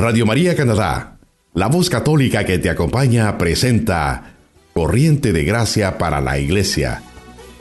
[0.00, 1.18] Radio María Canadá,
[1.52, 4.32] la voz católica que te acompaña, presenta
[4.72, 7.02] Corriente de Gracia para la Iglesia,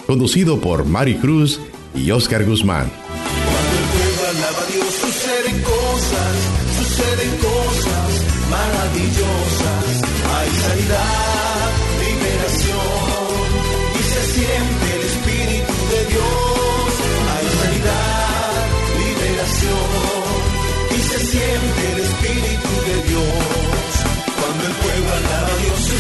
[0.08, 1.60] conducido por Mari Cruz
[1.94, 2.90] y Oscar Guzmán.
[2.90, 6.38] Cuando el pueblo alaba a Dios, suceden cosas,
[6.78, 10.02] suceden cosas maravillosas.
[10.34, 11.39] Hay sanidad,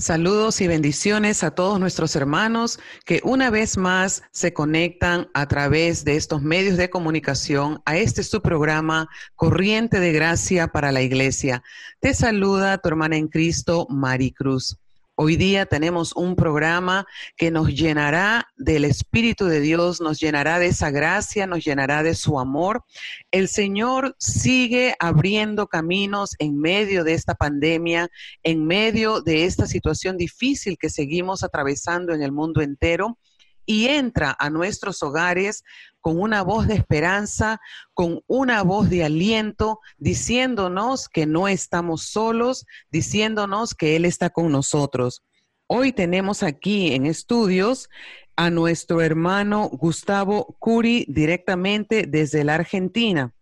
[0.00, 6.04] Saludos y bendiciones a todos nuestros hermanos que una vez más se conectan a través
[6.04, 11.62] de estos medios de comunicación a este su programa Corriente de Gracia para la Iglesia.
[12.00, 14.78] Te saluda tu hermana en Cristo, Mari Cruz.
[15.22, 17.04] Hoy día tenemos un programa
[17.36, 22.14] que nos llenará del Espíritu de Dios, nos llenará de esa gracia, nos llenará de
[22.14, 22.84] su amor.
[23.30, 28.08] El Señor sigue abriendo caminos en medio de esta pandemia,
[28.42, 33.18] en medio de esta situación difícil que seguimos atravesando en el mundo entero
[33.66, 35.64] y entra a nuestros hogares
[36.00, 37.60] con una voz de esperanza,
[37.94, 44.50] con una voz de aliento, diciéndonos que no estamos solos, diciéndonos que Él está con
[44.50, 45.22] nosotros.
[45.66, 47.88] Hoy tenemos aquí en estudios
[48.36, 53.34] a nuestro hermano Gustavo Curi directamente desde la Argentina.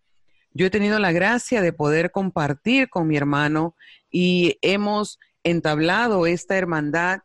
[0.52, 3.76] Yo he tenido la gracia de poder compartir con mi hermano
[4.10, 7.20] y hemos entablado esta hermandad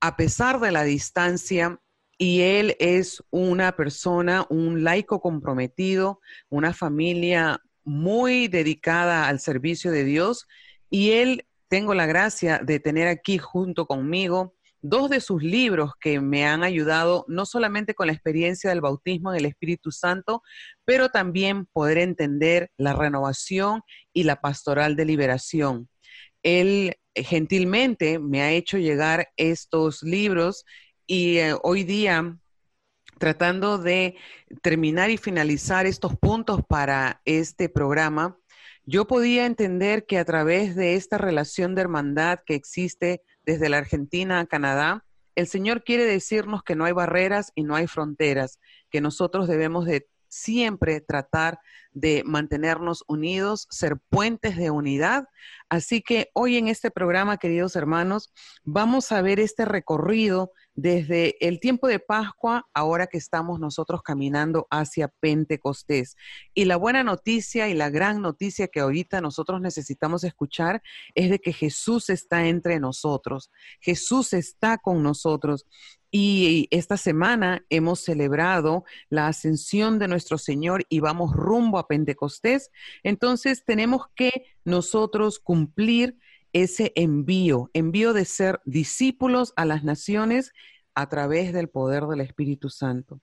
[0.00, 1.81] a pesar de la distancia
[2.22, 10.04] y él es una persona, un laico comprometido, una familia muy dedicada al servicio de
[10.04, 10.46] Dios
[10.88, 16.20] y él tengo la gracia de tener aquí junto conmigo dos de sus libros que
[16.20, 20.44] me han ayudado no solamente con la experiencia del bautismo en el Espíritu Santo,
[20.84, 25.88] pero también poder entender la renovación y la pastoral de liberación.
[26.44, 30.64] Él gentilmente me ha hecho llegar estos libros
[31.06, 32.38] y eh, hoy día,
[33.18, 34.16] tratando de
[34.62, 38.38] terminar y finalizar estos puntos para este programa,
[38.84, 43.78] yo podía entender que a través de esta relación de hermandad que existe desde la
[43.78, 45.04] Argentina a Canadá,
[45.34, 48.58] el Señor quiere decirnos que no hay barreras y no hay fronteras,
[48.90, 51.60] que nosotros debemos de siempre tratar
[51.92, 55.28] de mantenernos unidos, ser puentes de unidad.
[55.68, 58.32] Así que hoy en este programa, queridos hermanos,
[58.64, 64.66] vamos a ver este recorrido desde el tiempo de Pascua, ahora que estamos nosotros caminando
[64.70, 66.16] hacia Pentecostés.
[66.54, 70.82] Y la buena noticia y la gran noticia que ahorita nosotros necesitamos escuchar
[71.14, 73.50] es de que Jesús está entre nosotros,
[73.80, 75.66] Jesús está con nosotros.
[76.14, 82.70] Y esta semana hemos celebrado la ascensión de nuestro Señor y vamos rumbo a Pentecostés.
[83.02, 86.18] Entonces tenemos que nosotros cumplir
[86.52, 90.52] ese envío, envío de ser discípulos a las naciones
[90.94, 93.20] a través del poder del Espíritu Santo.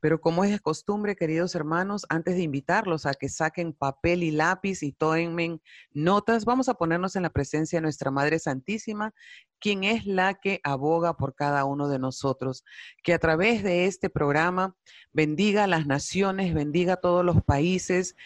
[0.00, 4.30] Pero como es de costumbre, queridos hermanos, antes de invitarlos a que saquen papel y
[4.30, 5.60] lápiz y tomen
[5.92, 9.12] notas, vamos a ponernos en la presencia de nuestra Madre Santísima,
[9.58, 12.64] quien es la que aboga por cada uno de nosotros.
[13.02, 14.74] Que a través de este programa
[15.12, 18.16] bendiga a las naciones, bendiga a todos los países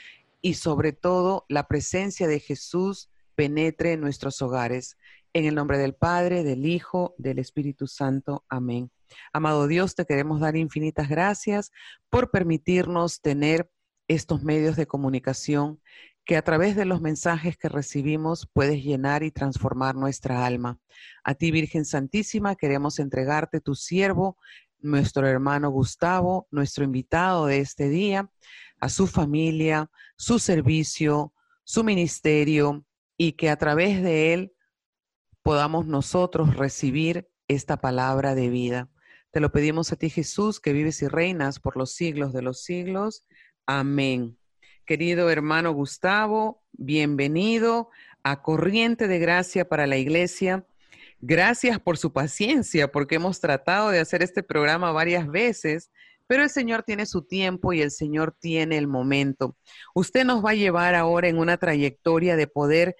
[0.41, 4.97] y sobre todo la presencia de Jesús penetre en nuestros hogares.
[5.33, 8.45] En el nombre del Padre, del Hijo, del Espíritu Santo.
[8.49, 8.91] Amén.
[9.33, 11.72] Amado Dios, te queremos dar infinitas gracias
[12.09, 13.71] por permitirnos tener
[14.09, 15.81] estos medios de comunicación
[16.25, 20.78] que a través de los mensajes que recibimos puedes llenar y transformar nuestra alma.
[21.22, 24.39] A ti, Virgen Santísima, queremos entregarte tu siervo,
[24.78, 28.30] nuestro hermano Gustavo, nuestro invitado de este día,
[28.80, 31.33] a su familia, su servicio,
[31.63, 32.84] su ministerio,
[33.16, 34.53] y que a través de él
[35.43, 38.89] podamos nosotros recibir esta palabra de vida.
[39.31, 42.63] Te lo pedimos a ti, Jesús, que vives y reinas por los siglos de los
[42.63, 43.25] siglos.
[43.66, 44.39] Amén.
[44.87, 47.91] Querido hermano Gustavo, bienvenido
[48.22, 50.66] a Corriente de Gracia para la Iglesia.
[51.21, 55.91] Gracias por su paciencia, porque hemos tratado de hacer este programa varias veces,
[56.26, 59.56] pero el Señor tiene su tiempo y el Señor tiene el momento.
[59.94, 62.97] Usted nos va a llevar ahora en una trayectoria de poder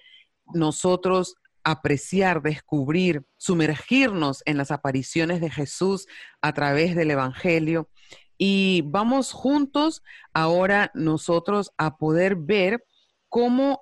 [0.53, 6.05] nosotros apreciar, descubrir, sumergirnos en las apariciones de Jesús
[6.41, 7.89] a través del Evangelio.
[8.37, 12.85] Y vamos juntos ahora nosotros a poder ver
[13.29, 13.81] cómo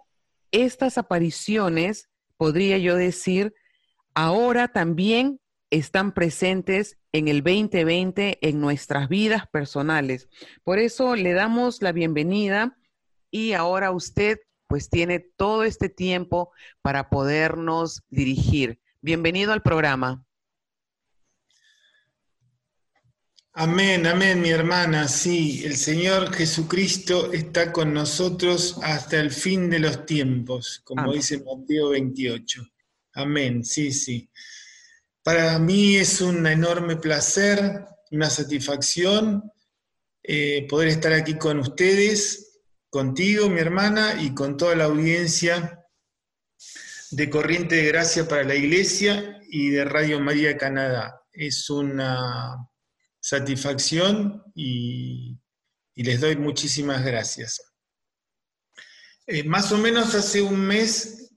[0.52, 3.54] estas apariciones, podría yo decir,
[4.14, 5.40] ahora también
[5.74, 10.30] están presentes en el 2020 en nuestras vidas personales.
[10.64, 12.78] Por eso le damos la bienvenida
[13.32, 16.52] y ahora usted pues tiene todo este tiempo
[16.84, 18.80] para podernos dirigir.
[19.02, 20.24] Bienvenido al programa.
[23.54, 25.08] Amén, amén, mi hermana.
[25.08, 31.44] Sí, el Señor Jesucristo está con nosotros hasta el fin de los tiempos, como dice
[31.44, 32.64] Mateo 28.
[33.14, 34.30] Amén, sí, sí.
[35.24, 39.52] Para mí es un enorme placer, una satisfacción
[40.22, 45.80] eh, poder estar aquí con ustedes, contigo, mi hermana, y con toda la audiencia
[47.12, 51.22] de Corriente de Gracia para la Iglesia y de Radio María Canadá.
[51.32, 52.70] Es una
[53.20, 55.38] satisfacción y,
[55.96, 57.62] les doy muchísimas gracias.
[59.26, 61.32] Eh, más o menos hace un mes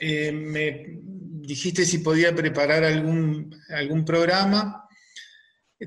[0.00, 1.02] eh, me
[1.48, 4.86] dijiste si podía preparar algún, algún programa.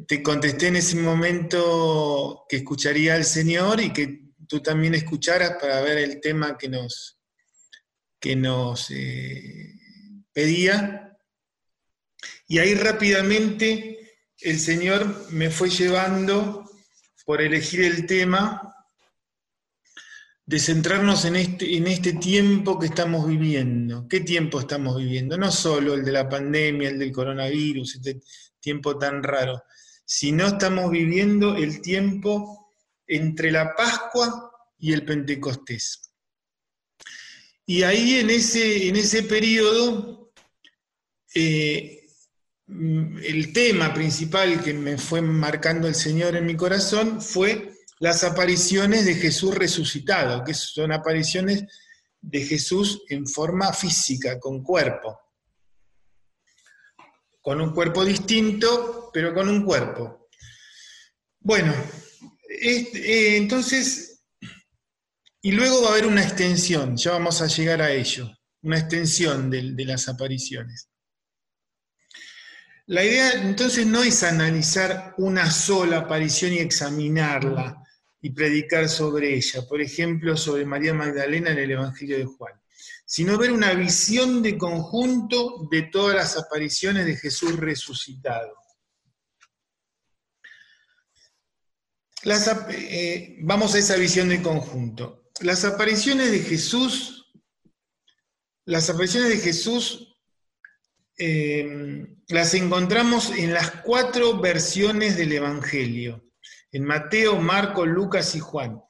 [0.07, 5.79] Te contesté en ese momento que escucharía al Señor y que tú también escucharas para
[5.81, 7.19] ver el tema que nos,
[8.19, 9.75] que nos eh,
[10.33, 11.15] pedía.
[12.47, 13.99] Y ahí rápidamente
[14.39, 16.71] el Señor me fue llevando
[17.23, 18.70] por elegir el tema
[20.51, 24.06] de centrarnos en este, en este tiempo que estamos viviendo.
[24.09, 25.38] ¿Qué tiempo estamos viviendo?
[25.38, 28.19] No solo el de la pandemia, el del coronavirus, este
[28.59, 29.63] tiempo tan raro,
[30.03, 32.74] sino estamos viviendo el tiempo
[33.07, 36.12] entre la Pascua y el Pentecostés.
[37.65, 40.33] Y ahí en ese, en ese periodo
[41.33, 42.01] eh,
[42.71, 47.70] Mm, el tema principal que me fue marcando el Señor en mi corazón fue
[48.01, 51.65] las apariciones de Jesús resucitado, que son apariciones
[52.19, 55.19] de Jesús en forma física, con cuerpo.
[57.39, 60.30] Con un cuerpo distinto, pero con un cuerpo.
[61.42, 61.75] Bueno,
[62.50, 64.24] eh, entonces,
[65.44, 68.31] y luego va a haber una extensión, ya vamos a llegar a ello,
[68.63, 70.89] una extensión de las apariciones.
[72.88, 77.80] La idea entonces no es analizar una sola aparición y examinarla
[78.21, 82.53] y predicar sobre ella, por ejemplo, sobre María Magdalena en el Evangelio de Juan,
[83.06, 88.53] sino ver una visión de conjunto de todas las apariciones de Jesús resucitado.
[92.23, 95.31] Eh, vamos a esa visión de conjunto.
[95.41, 97.31] Las apariciones de Jesús,
[98.65, 100.15] las apariciones de Jesús
[101.17, 106.30] eh, las encontramos en las cuatro versiones del Evangelio,
[106.71, 108.81] en Mateo, Marcos, Lucas y Juan.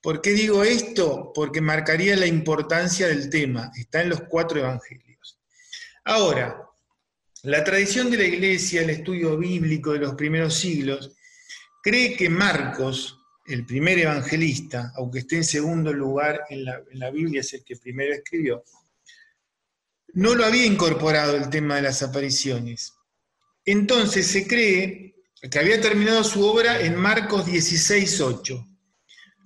[0.00, 1.32] ¿Por qué digo esto?
[1.34, 5.40] Porque marcaría la importancia del tema, está en los cuatro Evangelios.
[6.04, 6.62] Ahora,
[7.42, 11.16] la tradición de la Iglesia, el estudio bíblico de los primeros siglos,
[11.82, 17.10] cree que Marcos, el primer evangelista, aunque esté en segundo lugar en la, en la
[17.10, 18.64] Biblia, es el que primero escribió,
[20.14, 22.94] no lo había incorporado el tema de las apariciones.
[23.64, 25.15] Entonces se cree
[25.50, 28.66] que había terminado su obra en Marcos 16.8.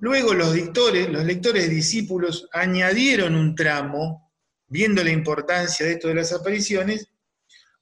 [0.00, 4.32] Luego los dictores, los lectores discípulos añadieron un tramo,
[4.66, 7.08] viendo la importancia de esto de las apariciones,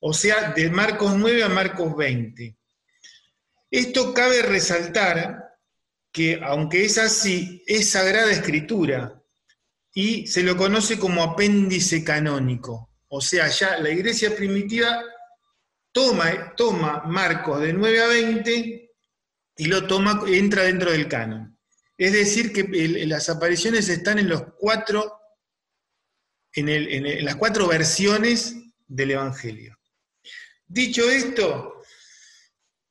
[0.01, 2.57] o sea, de Marcos 9 a Marcos 20.
[3.71, 5.45] Esto cabe resaltar
[6.11, 9.23] que, aunque es así, es sagrada escritura,
[9.95, 12.91] y se lo conoce como apéndice canónico.
[13.09, 15.03] O sea, ya la iglesia primitiva
[15.99, 18.91] toma, toma Marcos de 9 a 20
[19.57, 21.59] y lo toma, entra dentro del canon.
[21.97, 22.63] Es decir, que
[23.07, 25.13] las apariciones están en los cuatro,
[26.53, 28.55] en, en las cuatro versiones
[28.87, 29.77] del Evangelio.
[30.67, 31.83] Dicho esto,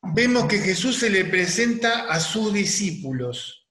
[0.01, 3.67] vemos que Jesús se le presenta a sus discípulos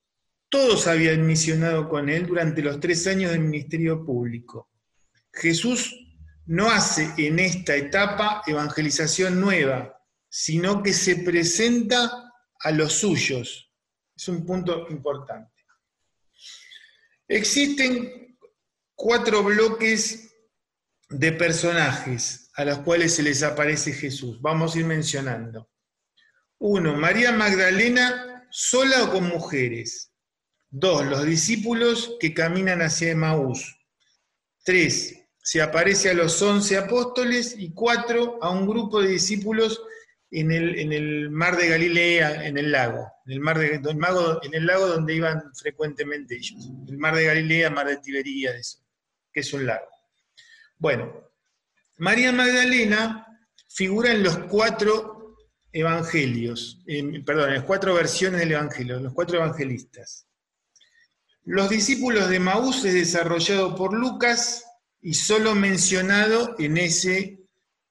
[0.49, 4.69] todos habían misionado con él durante los tres años del ministerio público.
[5.33, 6.06] Jesús
[6.47, 13.71] no hace en esta etapa evangelización nueva, sino que se presenta a los suyos.
[14.15, 15.53] Es un punto importante.
[17.27, 18.37] Existen
[18.95, 20.33] cuatro bloques
[21.09, 24.41] de personajes a los cuales se les aparece Jesús.
[24.41, 25.69] Vamos a ir mencionando.
[26.59, 30.13] Uno, María Magdalena sola o con mujeres.
[30.69, 33.77] Dos, los discípulos que caminan hacia Emaús.
[34.63, 37.55] Tres, se aparece a los once apóstoles.
[37.57, 39.81] Y cuatro, a un grupo de discípulos
[40.29, 43.09] en el, en el mar de Galilea, en el lago.
[43.25, 46.69] En el, mar de, en el lago donde iban frecuentemente ellos.
[46.89, 48.83] El mar de Galilea, mar de Tiberíades,
[49.31, 49.87] que es un lago.
[50.79, 51.13] Bueno,
[51.95, 53.25] María Magdalena
[53.69, 55.37] figura en los cuatro
[55.71, 56.83] evangelios,
[57.25, 60.27] perdón, en las cuatro versiones del evangelio, los cuatro evangelistas.
[61.45, 64.66] Los discípulos de Maús es desarrollado por Lucas
[65.07, 67.39] y solo mencionado en ese,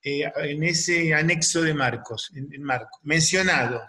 [0.03, 3.81] eh, en ese anexo de Marcos, en, Marcos, mencionado.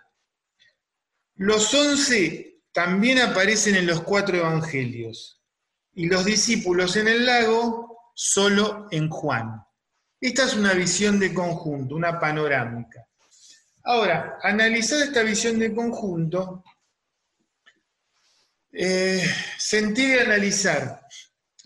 [1.36, 5.44] Los once también aparecen en los cuatro evangelios
[5.94, 9.62] y los discípulos en el lago solo en Juan.
[10.22, 13.10] Esta es una visión de conjunto, una panorámica.
[13.84, 16.64] Ahora, analizada esta visión de conjunto,
[18.72, 19.22] eh,
[19.58, 21.07] sentir y analizar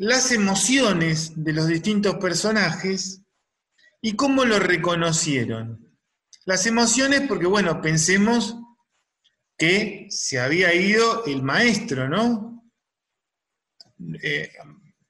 [0.01, 3.21] las emociones de los distintos personajes
[4.01, 5.95] y cómo lo reconocieron.
[6.45, 8.57] Las emociones, porque bueno, pensemos
[9.55, 12.67] que se había ido el maestro, ¿no?
[14.23, 14.51] Eh,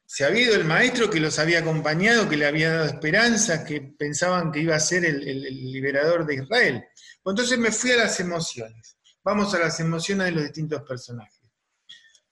[0.05, 3.79] se había ido el maestro que los había acompañado, que le había dado esperanza, que
[3.97, 6.83] pensaban que iba a ser el, liberador de Israel.
[7.23, 8.97] Entonces me fui a las emociones.
[9.23, 11.39] Vamos a las emociones de los distintos personajes.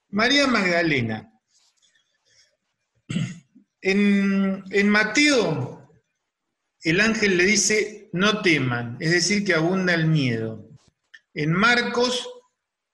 [0.09, 1.38] María Magdalena.
[3.81, 5.89] En, Mateo,
[6.83, 10.69] el ángel le dice, no teman, es decir, que abunda el miedo.
[11.33, 12.27] En Marcos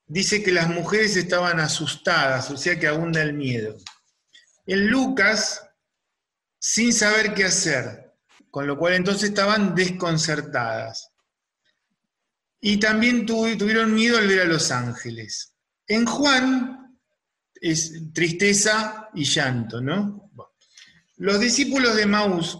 [0.06, 3.78] dice que las mujeres estaban asustadas, o sea que abunda el miedo
[4.66, 5.62] en Lucas
[6.60, 8.14] sin saber qué hacer,
[8.50, 11.12] con lo cual entonces estaban desconcertadas.
[12.60, 15.54] Y también tuvieron miedo al ver a los ángeles.
[15.88, 16.85] En Juan
[17.72, 20.32] es tristeza y llanto, ¿no?
[21.18, 22.60] Los discípulos de Maús,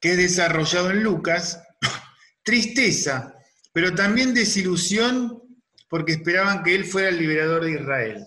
[0.00, 1.62] que es desarrollado en Lucas,
[2.42, 3.32] tristeza,
[3.72, 5.40] pero también desilusión
[5.88, 8.26] porque esperaban que él fuera el liberador de Israel.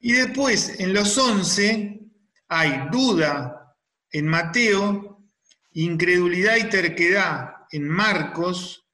[0.00, 2.00] Y después, en los once,
[2.46, 3.76] hay duda
[4.12, 5.28] en Mateo,
[5.72, 8.86] incredulidad y terquedad en Marcos,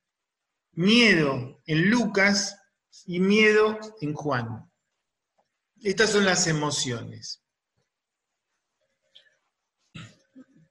[0.73, 2.57] miedo en Lucas
[3.07, 4.71] y miedo en Juan.
[5.83, 7.43] Estas son las emociones.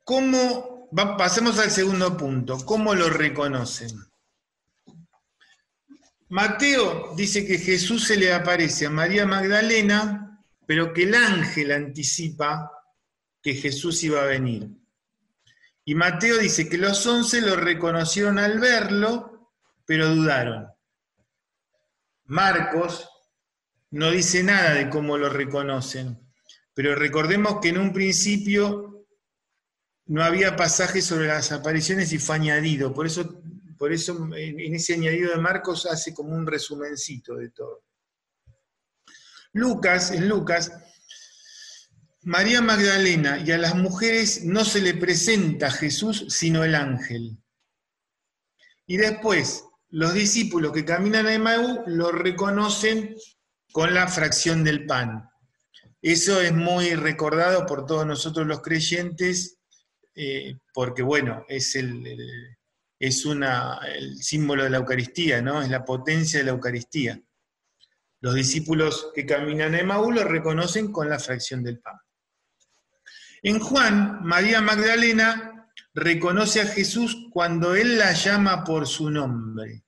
[0.03, 3.91] ¿Cómo, pasemos al segundo punto, ¿cómo lo reconocen?
[6.29, 12.71] Mateo dice que Jesús se le aparece a María Magdalena, pero que el ángel anticipa
[13.41, 14.67] que Jesús iba a venir.
[15.85, 19.51] Y Mateo dice que los once lo reconocieron al verlo,
[19.85, 20.67] pero dudaron.
[22.33, 23.07] Marcos
[23.91, 26.19] no dice nada de cómo lo reconocen,
[26.73, 29.05] pero recordemos que en un principio
[30.07, 33.39] no había pasaje sobre las apariciones y fue añadido, por eso
[33.77, 37.83] por eso en ese añadido de Marcos hace como un resumencito de todo.
[39.51, 40.71] Lucas, en Lucas,
[42.23, 47.37] María Magdalena y a las mujeres no se le presenta Jesús sino el ángel.
[48.87, 53.15] Y después, los discípulos que caminan a Emaú lo reconocen
[53.71, 55.29] con la fracción del pan.
[56.01, 59.59] Eso es muy recordado por todos nosotros los creyentes,
[60.15, 62.03] eh, porque bueno, es el,
[62.97, 65.61] es una, el símbolo de la Eucaristía, ¿no?
[65.61, 67.21] Es la potencia de la Eucaristía.
[68.19, 71.99] Los discípulos que caminan a Emaú lo reconocen con la fracción del pan.
[73.43, 75.52] En Juan, María Magdalena
[75.93, 79.83] reconoce a Jesús cuando él la llama por su nombre.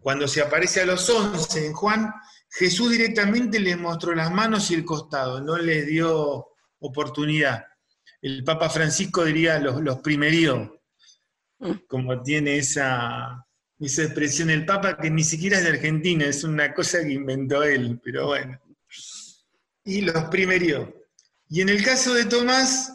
[0.00, 2.12] Cuando se aparece a los once en Juan,
[2.50, 7.64] Jesús directamente les mostró las manos y el costado, no les dio oportunidad.
[8.22, 10.00] El Papa Francisco diría los, los
[11.86, 13.46] como tiene esa,
[13.78, 17.62] esa expresión el Papa, que ni siquiera es de Argentina, es una cosa que inventó
[17.62, 18.60] él, pero bueno.
[19.84, 20.94] Y los primerió.
[21.48, 22.92] Y en el caso de Tomás,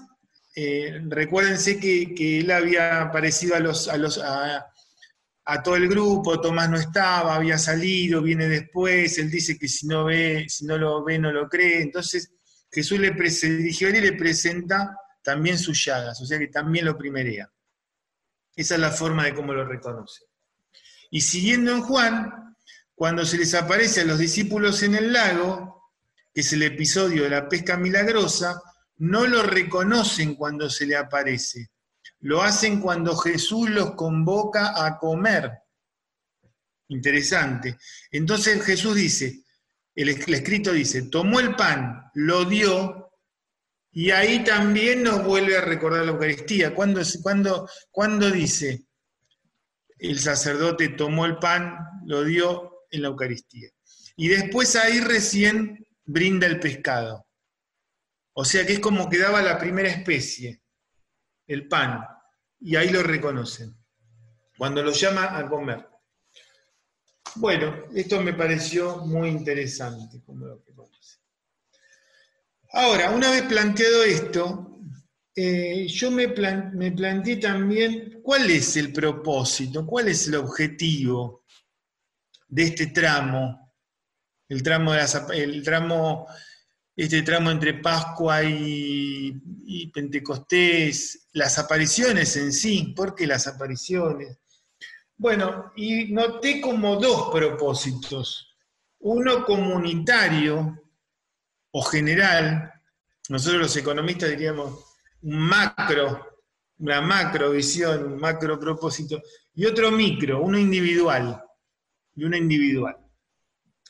[0.56, 3.56] eh, recuérdense que, él había aparecido
[5.46, 9.88] a, todo el grupo, Tomás no estaba, había salido, viene después, él dice que si
[9.88, 11.82] no ve, si no lo ve, no lo cree.
[11.82, 12.32] Entonces
[12.72, 17.50] Jesús le dirigió y le presenta también sus llagas, o sea que también lo primerea.
[18.56, 20.26] Esa es la forma de cómo lo reconoce.
[21.10, 22.56] Y siguiendo en Juan,
[22.94, 25.92] cuando se les aparece a los discípulos en el lago,
[26.34, 28.62] que es el episodio de la pesca milagrosa,
[28.98, 31.72] no lo reconocen cuando se le aparece.
[32.20, 35.52] Lo hacen cuando Jesús los convoca a comer.
[36.88, 37.78] Interesante.
[38.12, 39.44] Entonces Jesús dice,
[39.96, 43.12] el, escrito dice, tomó el pan, lo dio,
[43.92, 46.74] y ahí también nos vuelve a recordar la Eucaristía.
[46.74, 48.88] ¿Cuándo, cuando, cuando dice,
[50.00, 53.70] el sacerdote tomó el pan, lo dio en la Eucaristía?
[54.16, 57.28] Y después ahí recién brinda el pescado.
[58.34, 60.64] O sea que es como que daba la primera especie,
[61.48, 62.06] el pan,
[62.60, 63.76] y ahí lo reconocen,
[64.58, 65.88] cuando lo llama a comer.
[67.36, 70.74] Bueno, esto me pareció muy interesante, como lo que
[72.76, 74.80] Ahora, una vez planteado esto,
[75.36, 81.44] eh, yo me, me planteé también cuál es el propósito, cuál es el objetivo
[82.48, 83.76] de este tramo,
[84.50, 86.28] el tramo, de el tramo
[86.96, 94.38] este tramo entre Pascua y, Pentecostés, las apariciones en sí, ¿por qué las apariciones?
[95.18, 98.56] Bueno, y noté como dos propósitos.
[99.00, 100.80] Uno comunitario
[101.72, 102.72] o general,
[103.30, 104.86] nosotros los economistas diríamos
[105.24, 106.42] un macro,
[106.80, 109.22] una macro visión, un macro propósito,
[109.56, 111.44] y otro micro, uno individual,
[112.16, 113.03] y uno individual.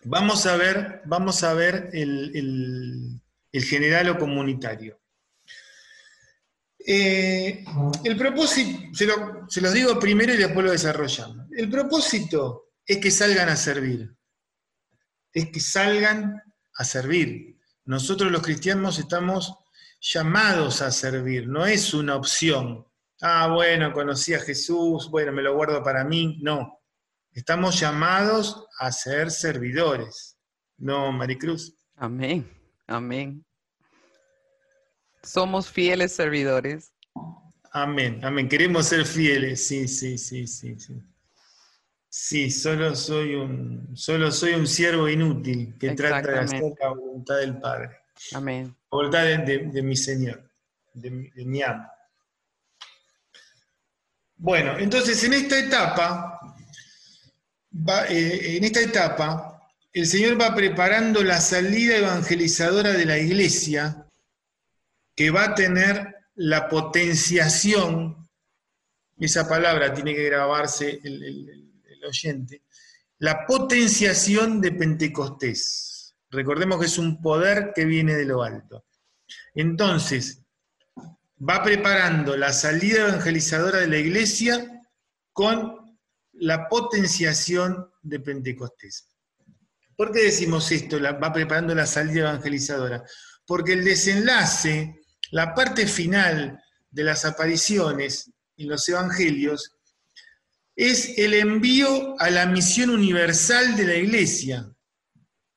[0.05, 3.22] Vamos a ver, vamos a ver el,
[3.53, 5.00] general o comunitario.
[6.86, 7.63] Eh,
[8.03, 9.07] el propósito, se,
[9.48, 11.48] se los digo primero y después lo desarrollamos.
[11.51, 14.13] El propósito es que salgan a servir.
[15.31, 16.41] Es que salgan
[16.75, 17.57] a servir.
[17.86, 19.55] Nosotros los cristianos estamos
[20.01, 22.86] llamados a servir, no es una opción.
[23.22, 26.39] Ah, bueno, conocí a Jesús, bueno, me lo guardo para mí.
[26.41, 26.82] No,
[27.33, 30.37] Estamos llamados a ser servidores.
[30.77, 31.75] ¿No, Maricruz?
[31.95, 32.47] Amén,
[32.85, 33.43] amén.
[35.23, 36.93] Somos fieles servidores.
[37.71, 38.47] Amén, amén.
[38.47, 41.01] Queremos ser fieles, sí, sí, sí, sí, sí.
[42.07, 47.37] Sí, solo soy un, solo soy un siervo inútil que trata de hacer la voluntad
[47.37, 47.98] del Padre.
[48.35, 48.75] Amén.
[48.91, 50.51] La voluntad de, mi Señor,
[50.93, 51.87] de, de mi amo.
[54.35, 56.39] Bueno, entonces en esta etapa
[58.09, 64.07] eh, en esta etapa, el Señor va preparando la salida evangelizadora de la iglesia,
[65.16, 68.27] que va a tener la potenciación,
[69.20, 72.64] esa palabra tiene que grabarse el oyente,
[73.20, 76.16] la potenciación de Pentecostés.
[76.29, 78.86] Recordemos que es un poder que viene de lo alto.
[79.53, 80.42] Entonces,
[81.48, 84.83] va preparando la salida evangelizadora de la iglesia
[85.31, 85.82] con
[86.33, 89.09] la potenciación de Pentecostés.
[89.96, 91.00] ¿Por qué decimos esto?
[91.01, 93.03] va preparando la salida evangelizadora.
[93.46, 99.75] Porque el desenlace, la parte final de las apariciones en los evangelios,
[100.75, 104.69] es el envío a la misión universal de la iglesia.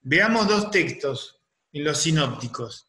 [0.03, 1.41] Veamos dos textos
[1.73, 2.89] en los sinópticos.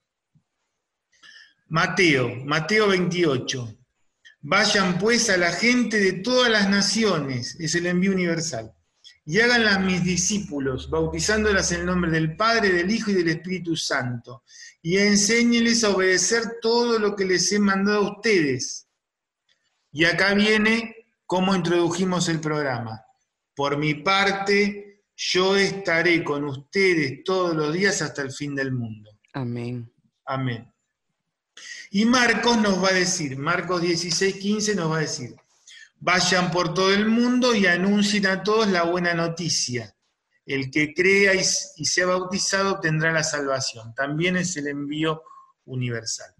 [1.69, 3.77] Mateo, Mateo 28.
[4.49, 8.73] Vayan pues a la gente de todas las naciones, es el envío universal,
[9.25, 13.75] y háganlas mis discípulos, bautizándolas en el nombre del Padre, del Hijo y del Espíritu
[13.75, 14.43] Santo,
[14.81, 18.87] y enséñeles a obedecer todo lo que les he mandado a ustedes.
[19.91, 23.03] Y acá viene cómo introdujimos el programa.
[23.53, 29.11] Por mi parte, yo estaré con ustedes todos los días hasta el fin del mundo.
[29.33, 29.91] Amén.
[30.25, 30.71] Amén.
[31.91, 35.35] Y Marcos nos va a decir, Marcos 16, 15 nos va a decir,
[35.99, 39.93] vayan por todo el mundo y anuncien a todos la buena noticia.
[40.45, 43.93] El que crea y, sea bautizado tendrá la salvación.
[43.93, 45.23] También es el envío
[45.65, 46.33] universal.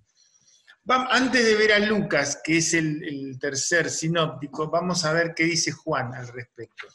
[0.88, 5.74] Antes de ver a Lucas, que es el tercer sinóptico, vamos a ver qué dice
[5.74, 6.88] Juan al respecto.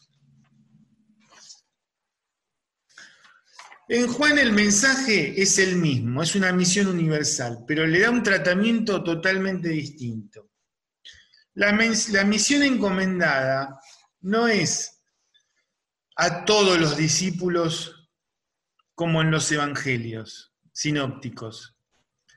[3.95, 8.23] En Juan el mensaje es el mismo, es una misión universal, pero le da un
[8.23, 10.51] tratamiento totalmente distinto.
[11.53, 13.79] La, misión encomendada
[14.23, 15.03] no es
[16.17, 18.09] a todos los discípulos
[18.95, 21.77] como en los evangelios sinópticos,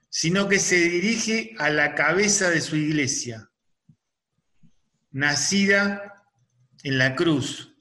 [0.10, 3.50] sino que se dirige a la cabeza de su iglesia,
[5.10, 6.26] nacida
[6.84, 7.75] en la cruz,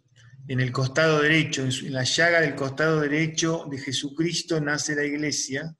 [0.46, 5.74] en el costado derecho, en la llaga del costado derecho de Jesucristo nace la iglesia.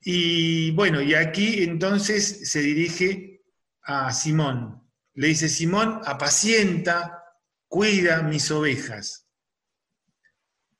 [0.00, 3.42] Y bueno, y aquí entonces se dirige
[3.82, 4.82] a Simón.
[5.14, 7.22] Le dice, Simón, apacienta,
[7.68, 9.26] cuida mis ovejas.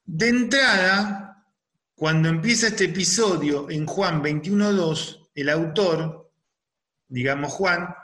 [0.05, 1.46] De entrada,
[1.94, 6.33] cuando empieza este episodio en Juan 21.2, el autor,
[7.09, 7.94] digamos Juan,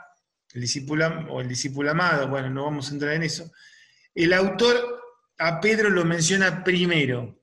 [0.53, 3.51] el o el discípulo amado, bueno, no vamos a entrar en eso,
[4.15, 5.01] el autor
[5.37, 7.41] a Pedro lo menciona primero.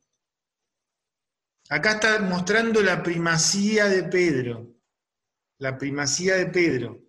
[1.68, 4.76] Acá está mostrando la primacía de Pedro,
[5.58, 7.02] la primacía de Pedro.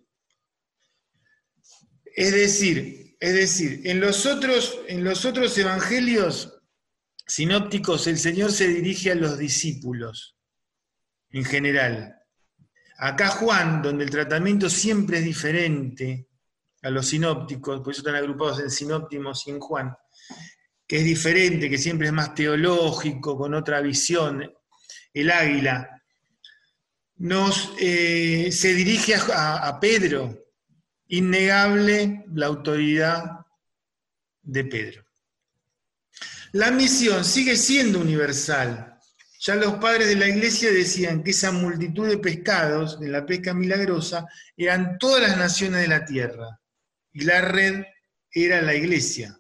[2.16, 6.60] Es decir, es decir, en los otros, en los otros evangelios
[7.26, 10.38] sinópticos, el Señor se dirige a los discípulos
[11.32, 12.16] en general.
[12.98, 16.28] Acá Juan, donde el tratamiento siempre es diferente
[16.88, 19.94] a los sinópticos, por eso están agrupados en sinóptimos y en Juan,
[20.88, 24.50] que es diferente, que siempre es más teológico, con otra visión,
[25.14, 26.02] el águila,
[27.18, 30.46] nos, eh, se dirige a, a Pedro,
[31.10, 33.46] innegable la autoridad
[34.42, 35.06] de Pedro.
[36.54, 38.98] La misión sigue siendo universal.
[39.42, 43.54] Ya los padres de la iglesia decían que esa multitud de pescados de la pesca
[43.54, 46.60] milagrosa eran todas las naciones de la tierra
[47.18, 47.84] y la red
[48.32, 49.40] era la iglesia.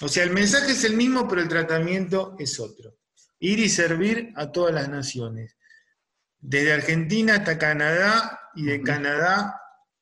[0.00, 2.96] O sea, el mensaje es el mismo, pero el tratamiento es otro.
[3.38, 5.58] Ir y servir a todas las naciones.
[6.38, 9.60] Desde Argentina hasta Canadá y de Canadá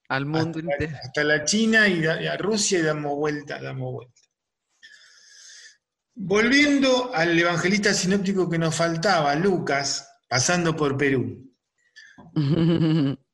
[0.08, 4.22] al mundo hasta, hasta la China y a Rusia y damos vuelta, damos vuelta.
[6.14, 11.52] Volviendo al evangelista sinóptico que nos faltaba, Lucas, pasando por Perú.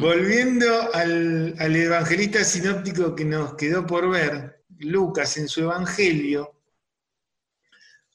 [0.00, 6.62] Volviendo al, evangelista sinóptico que nos quedó por ver, Lucas en su evangelio,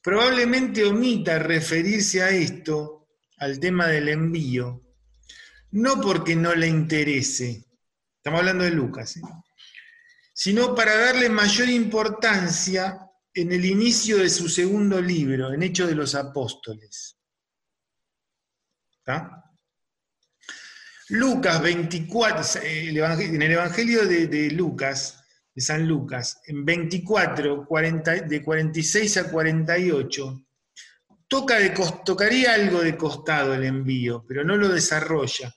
[0.02, 4.82] probablemente omita referirse a esto, al tema del envío,
[5.72, 7.64] no porque no le interese,
[8.16, 9.22] estamos hablando de Lucas, ¿eh?
[10.34, 13.00] sino para darle mayor importancia
[13.34, 17.20] en el inicio de su segundo libro, en Hechos de los Apóstoles.
[21.10, 25.24] Lucas 24, en el Evangelio de, Lucas,
[25.56, 27.68] de San Lucas, en 24,
[28.28, 30.46] de 46 a 48,
[31.28, 35.54] toca de, tocaría algo de costado el envío, pero no lo desarrolla.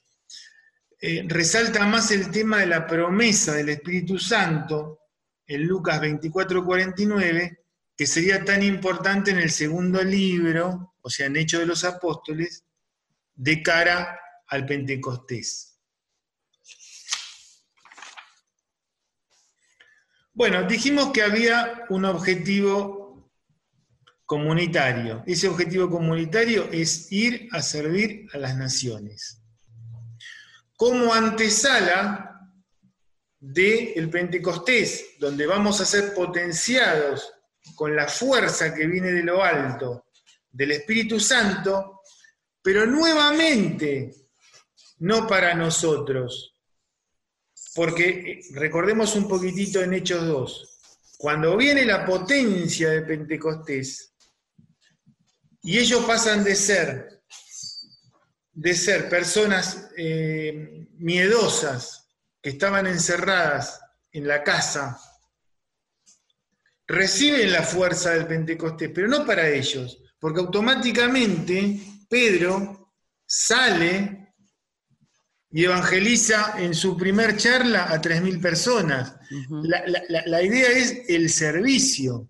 [1.00, 5.00] Eh, resalta más el tema de la promesa del Espíritu Santo
[5.46, 7.58] en Lucas 24, 49,
[7.96, 12.64] que sería tan importante en el segundo libro, o sea, en Hechos de los Apóstoles,
[13.34, 14.16] de cara
[14.50, 15.78] al Pentecostés.
[20.32, 23.30] Bueno, dijimos que había un objetivo
[24.24, 25.22] comunitario.
[25.26, 29.42] Ese objetivo comunitario es ir a servir a las naciones.
[30.76, 32.40] Como antesala
[33.38, 37.32] del Pentecostés, donde vamos a ser potenciados
[37.74, 40.06] con la fuerza que viene de lo alto,
[40.50, 42.00] del Espíritu Santo,
[42.62, 44.19] pero nuevamente
[45.00, 46.56] no para nosotros.
[47.74, 50.78] Porque eh, recordemos un poquitito en Hechos 2,
[51.18, 54.14] cuando viene la potencia de Pentecostés
[55.62, 57.20] y ellos pasan de ser
[58.52, 62.08] de ser personas eh, miedosas
[62.42, 63.80] que estaban encerradas
[64.12, 64.98] en la casa
[66.90, 74.19] reciben la fuerza del Pentecostés, pero no para ellos, porque automáticamente Pedro sale
[75.50, 79.16] y evangeliza en su primer charla a 3.000 personas.
[79.50, 82.28] la, idea es el servicio.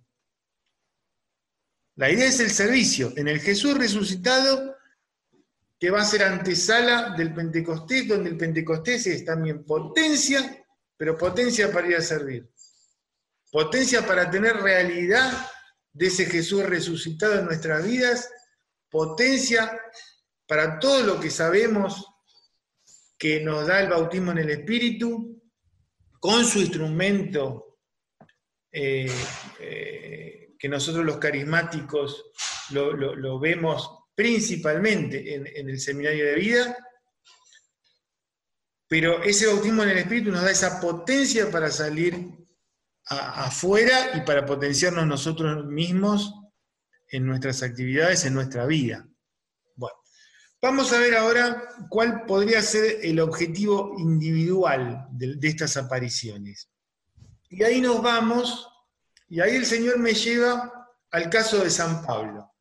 [1.97, 3.13] La idea es el servicio.
[3.17, 4.77] En el Jesús resucitado,
[5.79, 10.65] que va a ser antesala del Pentecostés, donde el Pentecostés es también potencia,
[10.97, 12.51] pero potencia para ir a servir
[13.51, 15.51] potencia para tener realidad
[15.93, 18.31] de ese Jesús resucitado en nuestras vidas,
[18.89, 19.81] potencia
[20.47, 22.07] para todo lo que sabemos
[23.21, 25.43] que nos da el bautismo en el Espíritu,
[26.19, 27.79] con su instrumento
[28.73, 29.13] eh,
[29.61, 32.31] eh, que nosotros los carismáticos
[32.71, 36.77] lo, vemos principalmente en, en el seminario de vida,
[38.89, 42.17] pero ese bautismo en el Espíritu nos da esa potencia para salir
[43.05, 46.35] afuera y para potenciarnos nosotros mismos
[47.09, 49.07] en nuestras actividades, en nuestra vida.
[50.63, 56.69] Vamos a ver ahora cuál podría ser el objetivo individual de estas apariciones.
[57.49, 58.69] Y ahí nos vamos,
[59.29, 62.53] y ahí el Señor me lleva al caso de San Pablo.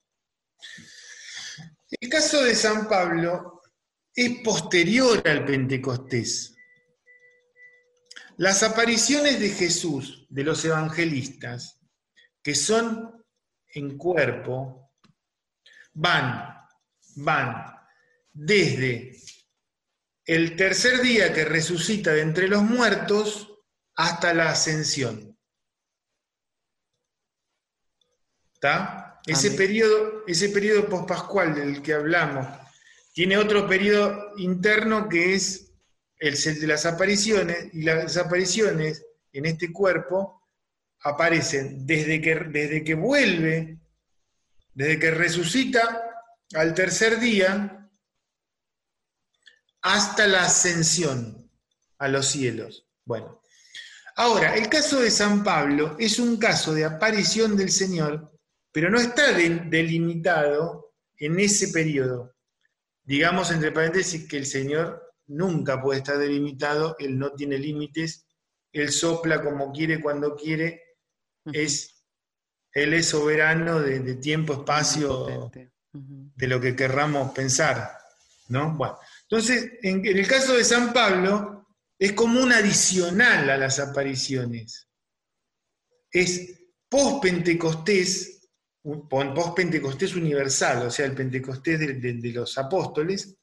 [1.99, 3.61] El caso de San Pablo
[4.15, 6.55] es posterior al Pentecostés.
[8.37, 11.81] Las apariciones de Jesús, de los evangelistas,
[12.41, 13.25] que son
[13.73, 14.93] en cuerpo,
[15.93, 16.55] van,
[17.17, 17.78] van
[18.39, 19.17] desde
[20.25, 23.53] el tercer día que resucita de entre los muertos
[23.95, 25.37] hasta la ascensión.
[28.53, 29.19] ¿Está?
[29.25, 32.47] Ese periodo, ese periodo pospascual del que hablamos,
[33.13, 35.73] tiene otro periodo interno que es
[36.17, 40.47] el de las apariciones, y las apariciones en este cuerpo
[41.01, 43.79] aparecen desde que, desde que vuelve,
[44.73, 46.03] desde que resucita
[46.53, 47.78] al tercer día,
[49.81, 51.49] hasta la ascensión
[51.97, 52.87] a los cielos.
[53.05, 53.41] Bueno,
[54.15, 58.31] ahora, el caso de San Pablo es un caso de aparición del Señor,
[58.71, 62.35] pero no está delimitado en ese periodo.
[63.03, 68.25] Digamos entre paréntesis que el Señor nunca puede estar delimitado, Él no tiene límites,
[68.71, 70.83] Él sopla como quiere, cuando quiere,
[71.45, 72.03] es,
[72.73, 75.51] Él es soberano de, tiempo, espacio,
[75.91, 77.99] de lo que querramos pensar.
[78.49, 78.75] ¿no?
[78.75, 78.97] Bueno,
[79.29, 81.67] entonces, en, el caso de San Pablo,
[81.99, 84.87] es como un adicional a las apariciones.
[86.11, 88.49] Es post-Pentecostés,
[89.07, 93.35] post-Pentecostés universal, o sea, el Pentecostés de, los apóstoles.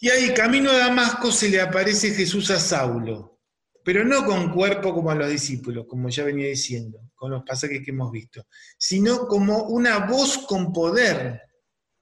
[0.00, 3.38] Y ahí, camino a Damasco, se le aparece Jesús a Saulo,
[3.84, 7.80] pero no con cuerpo como a los discípulos, como ya venía diciendo, con los pasajes
[7.84, 8.44] que hemos visto,
[8.76, 11.47] sino como una voz con poder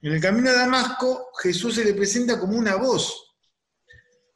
[0.03, 3.35] en el camino a Damasco, Jesús se le presenta como una voz.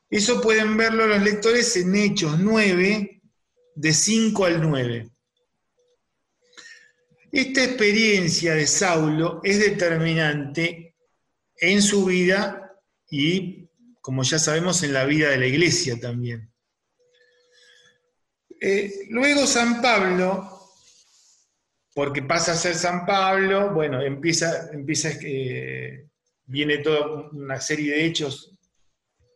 [0.09, 3.23] Eso pueden verlo los lectores en Hechos 9,
[3.75, 5.11] de 5 al 9.
[7.33, 10.97] Esta experiencia de Saulo es determinante
[11.57, 12.73] en su vida
[13.09, 13.69] y,
[14.01, 16.53] como ya sabemos, en la vida de la iglesia también.
[18.61, 20.60] Eh, luego San Pablo
[21.95, 26.07] porque pasa a ser San Pablo, bueno, empieza, empieza eh,
[26.45, 28.55] viene toda una serie de hechos,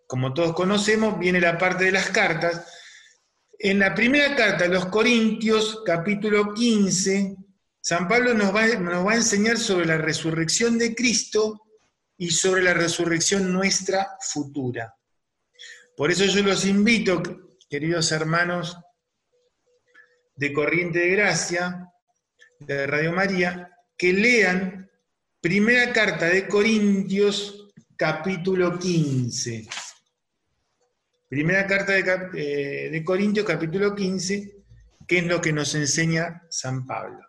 [0.06, 2.70] como todos conocemos, viene la parte de las cartas.
[3.58, 7.36] En la primera carta los Corintios, capítulo 15,
[7.80, 8.62] San Pablo nos va
[9.12, 11.62] a enseñar sobre la resurrección de Cristo
[12.16, 14.94] y sobre la resurrección nuestra futura.
[15.96, 17.22] Por eso yo los invito,
[17.68, 18.76] queridos hermanos
[20.36, 21.93] de Corriente de Gracia,
[22.66, 24.90] de Radio María que lean
[25.40, 29.68] primera carta de Corintios capítulo 15.
[31.28, 32.30] Primera carta de,
[32.96, 34.64] eh, Corintios capítulo 15,
[35.06, 37.20] que es lo que nos enseña San Pablo.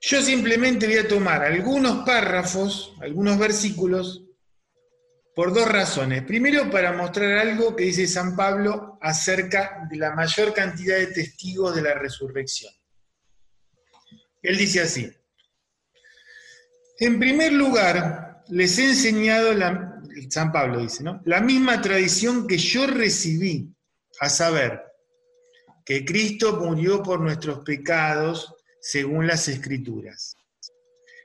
[0.00, 4.24] Yo simplemente voy a tomar algunos párrafos, algunos versículos,
[5.34, 6.24] por dos razones.
[6.24, 11.74] Primero, para mostrar algo que dice San Pablo acerca de la mayor cantidad de testigos
[11.74, 12.72] de la resurrección.
[14.42, 15.10] Él dice así,
[17.00, 19.52] en primer lugar, les he enseñado,
[20.30, 21.22] San Pablo dice, ¿no?
[21.24, 23.72] la misma tradición que yo recibí,
[24.20, 24.82] a saber,
[25.84, 30.36] que Cristo murió por nuestros pecados según las escrituras,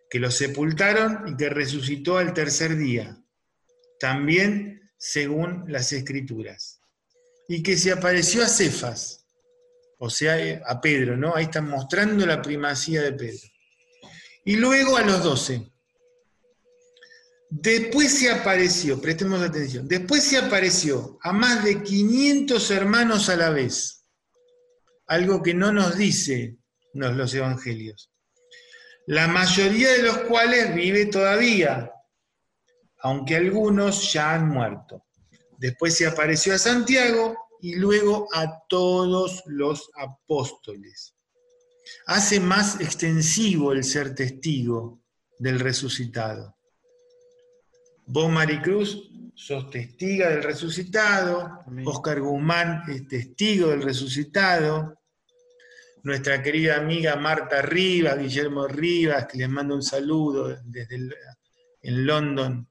[0.09, 3.17] que lo sepultaron y que resucitó al tercer día,
[3.99, 6.79] también según las escrituras,
[7.47, 9.22] y que se apareció a Cefas,
[10.05, 11.33] o sea, a Pedro, ¿no?
[11.33, 13.47] Ahí están mostrando la primacía de Pedro.
[14.43, 15.71] Y luego a los doce.
[17.49, 23.51] Después se apareció, prestemos atención, después se apareció a más de 500 hermanos a la
[23.51, 24.05] vez,
[25.07, 26.57] algo que no nos dice
[26.93, 28.11] los evangelios,
[29.05, 31.91] la mayoría de los cuales vive todavía,
[33.03, 35.05] aunque algunos ya han muerto.
[35.57, 41.15] Después se apareció a Santiago y luego a todos los apóstoles.
[42.07, 44.99] Hace más extensivo el ser testigo
[45.39, 46.57] del resucitado.
[48.05, 54.99] Vos, Maricruz, sos testiga del resucitado, Oscar Guzmán es testigo del resucitado,
[56.03, 60.95] nuestra querida amiga Marta Rivas, Guillermo Rivas, que les mando un saludo desde
[61.81, 62.67] en London,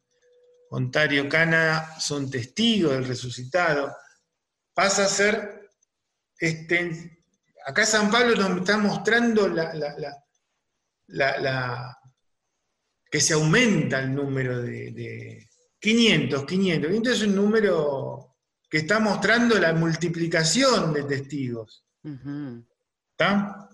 [0.69, 3.91] Ontario, Canadá, son testigos del resucitado
[4.75, 5.69] pasa a ser,
[6.39, 7.21] este,
[7.67, 9.73] acá San Pablo nos está mostrando la,
[11.09, 11.99] la,
[13.11, 16.89] que se aumenta el número de, 500, 500.
[16.89, 18.37] 500 es un número
[18.71, 21.85] que está mostrando la multiplicación de testigos.
[23.11, 23.69] ¿Está?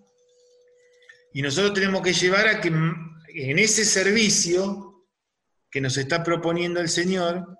[1.33, 5.07] Y nosotros tenemos que llevar a que en ese servicio
[5.71, 7.59] que nos está proponiendo el Señor,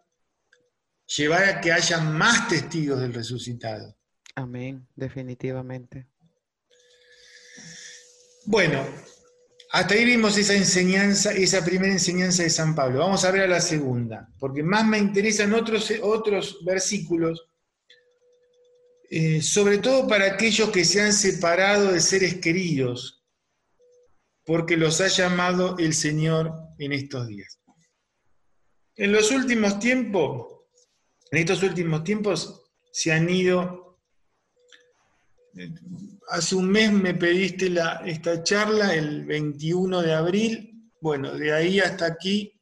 [1.17, 3.97] llevar a que haya más testigos del resucitado.
[4.35, 6.07] Amén, definitivamente.
[8.45, 8.85] Bueno,
[9.71, 13.01] Hasta ahí vimos esa enseñanza, esa primera enseñanza de San Pablo.
[13.01, 17.51] Vamos a ver a la segunda, porque más me interesan otros, otros versículos,
[19.11, 23.27] eh, sobre todo para aquellos que se han separado de seres queridos,
[24.47, 27.61] porque los ha llamado el Señor en estos días.
[28.97, 30.58] En los últimos tiempos,
[31.31, 32.63] en estos últimos tiempos,
[32.93, 33.89] se han ido
[36.29, 37.73] hace un mes me pediste
[38.07, 40.91] esta charla, el 21 de abril.
[41.01, 42.53] Bueno, de ahí hasta aquí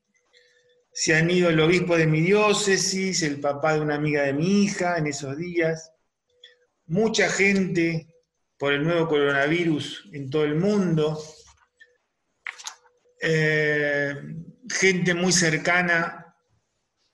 [0.92, 4.64] se han ido el obispo de mi diócesis, el papá de una amiga de mi
[4.64, 5.92] hija en esos días.
[6.86, 8.06] Mucha gente
[8.58, 11.22] por el nuevo coronavirus en todo el mundo.
[13.20, 14.14] Eh,
[14.68, 16.25] gente muy cercana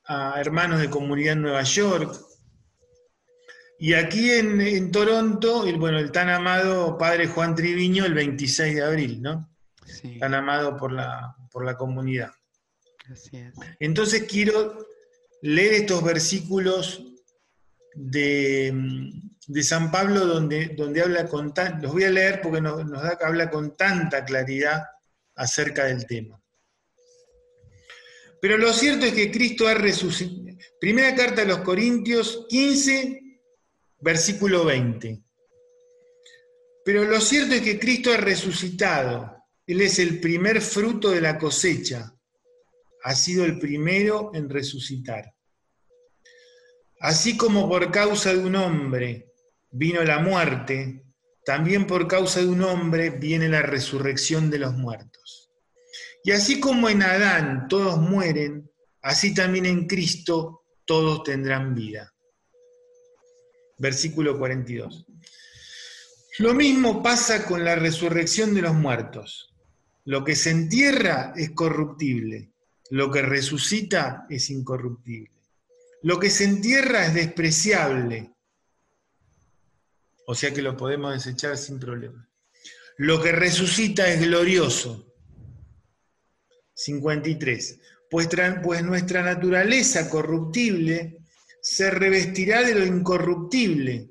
[0.05, 2.13] a hermanos de comunidad en Nueva York,
[3.83, 8.81] y aquí en, Toronto, el, bueno, el tan amado padre Juan Triviño, el 26 de
[8.81, 9.49] abril, ¿no?
[10.19, 12.31] Tan amado por la, por la comunidad.
[13.11, 13.53] Así es.
[13.79, 14.87] Entonces quiero
[15.41, 17.03] leer estos versículos
[17.95, 19.11] de,
[19.61, 23.17] San Pablo donde, donde habla con tan, los voy a leer porque nos, nos da,
[23.21, 24.83] habla con tanta claridad
[25.35, 26.41] acerca del tema.
[28.43, 30.43] Pero lo cierto es que Cristo ha resucitado.
[30.77, 33.39] Primera carta a los Corintios 15,
[34.01, 35.23] versículo 20.
[36.83, 39.37] Pero lo cierto es que Cristo ha resucitado.
[39.65, 42.13] Él es el primer fruto de la cosecha.
[43.05, 45.33] Ha sido el primero en resucitar.
[46.99, 49.31] Así como por causa de un hombre
[49.71, 51.05] vino la muerte,
[51.45, 55.42] también por causa de un hombre viene la resurrección de los muertos.
[56.23, 62.13] Y así como en Adán todos mueren, así también en Cristo todos tendrán vida
[63.83, 65.05] versículo 42.
[66.39, 69.53] Lo mismo pasa con la resurrección de los muertos.
[70.05, 72.51] Lo que se entierra es corruptible,
[72.89, 75.31] lo que resucita es incorruptible.
[76.01, 78.33] Lo que se entierra es despreciable,
[80.27, 82.27] o sea que lo podemos desechar sin problema.
[82.97, 85.12] Lo que resucita es glorioso.
[86.73, 87.79] 53.
[88.09, 88.29] Pues,
[88.63, 91.17] pues nuestra naturaleza corruptible
[91.61, 94.09] se revestirá de lo incorruptible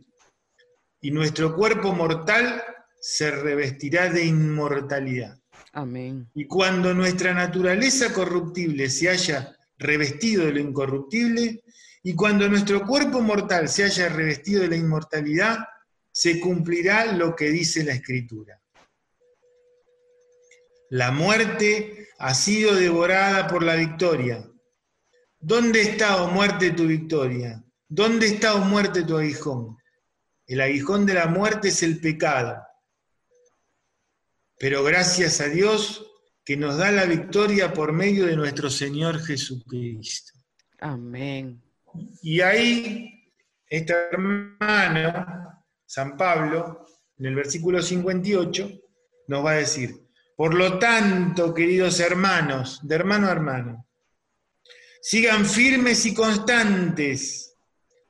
[1.01, 2.63] y nuestro cuerpo mortal
[3.01, 5.39] se revestirá de inmortalidad.
[5.73, 6.29] Amén.
[6.35, 11.63] Y cuando nuestra naturaleza corruptible se haya revestido de lo incorruptible,
[12.05, 15.59] y cuando nuestro cuerpo mortal se haya revestido de la inmortalidad,
[16.11, 18.61] se cumplirá lo que dice la Escritura.
[20.93, 24.47] La muerte ha sido devorada por la victoria.
[25.41, 27.65] ¿Dónde está, o oh muerte, tu victoria?
[27.89, 29.79] ¿Dónde está, o oh muerte, tu aguijón?
[30.47, 32.63] El aguijón de la muerte es el pecado.
[34.59, 36.07] Pero gracias a Dios
[36.45, 40.39] que nos da la victoria por medio de nuestro Señor Jesucristo.
[40.79, 41.63] Amén.
[42.21, 43.33] Y ahí,
[43.67, 48.71] este hermano, San Pablo, en el versículo 58,
[49.29, 50.02] nos va a decir,
[50.43, 53.89] por lo tanto, queridos hermanos, de hermano a hermano,
[55.01, 57.55] Sigan firmes y constantes,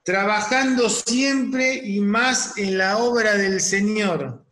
[0.03, 4.47] trabajando siempre y más en la obra del Señor.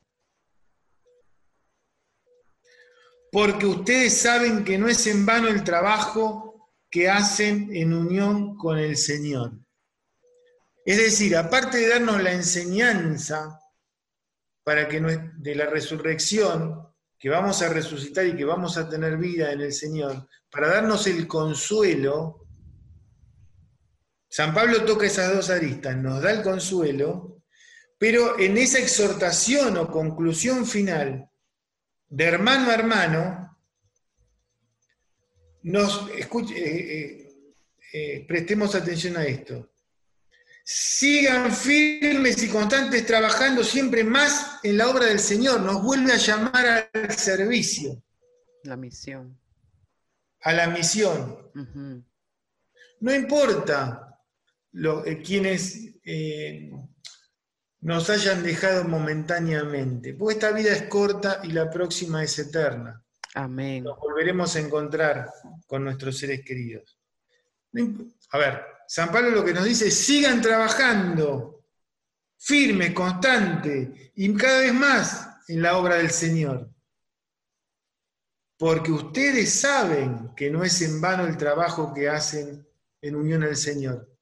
[3.32, 8.76] Porque ustedes saben que no es en vano el trabajo que hacen en unión con
[8.76, 9.52] el Señor.
[10.84, 13.58] Es decir, aparte de darnos la enseñanza
[14.64, 16.89] para que de la resurrección,
[17.20, 21.06] que vamos a resucitar y que vamos a tener vida en el Señor, para darnos
[21.06, 22.46] el consuelo,
[24.26, 27.42] San Pablo toca esas dos aristas, nos da el consuelo,
[27.98, 31.28] pero en esa exhortación o conclusión final,
[32.09, 33.59] de hermano a hermano,
[35.64, 37.28] nos escuche, eh, eh,
[37.92, 39.72] eh, prestemos atención a esto.
[40.72, 45.61] Sigan firmes y constantes trabajando siempre más en la obra del Señor.
[45.62, 48.02] Nos vuelve a llamar al servicio.
[48.62, 49.40] La misión
[50.42, 51.50] a la misión.
[53.00, 54.18] No importa
[54.73, 56.71] lo, eh, quienes eh,
[57.81, 63.02] nos hayan dejado momentáneamente, porque esta vida es corta y la próxima es eterna.
[63.35, 63.85] Amén.
[63.85, 65.31] Nos volveremos a encontrar
[65.66, 66.98] con nuestros seres queridos.
[68.33, 71.64] A ver, San Pablo lo que nos dice es, sigan trabajando,
[72.36, 76.70] firmes, constantes y cada vez más en la obra del Señor
[78.60, 82.68] porque ustedes saben que no es en vano el trabajo que hacen
[83.00, 84.14] en unión al Señor.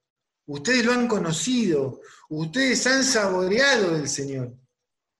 [0.46, 4.56] Ustedes lo han conocido, ustedes han saboreado del Señor.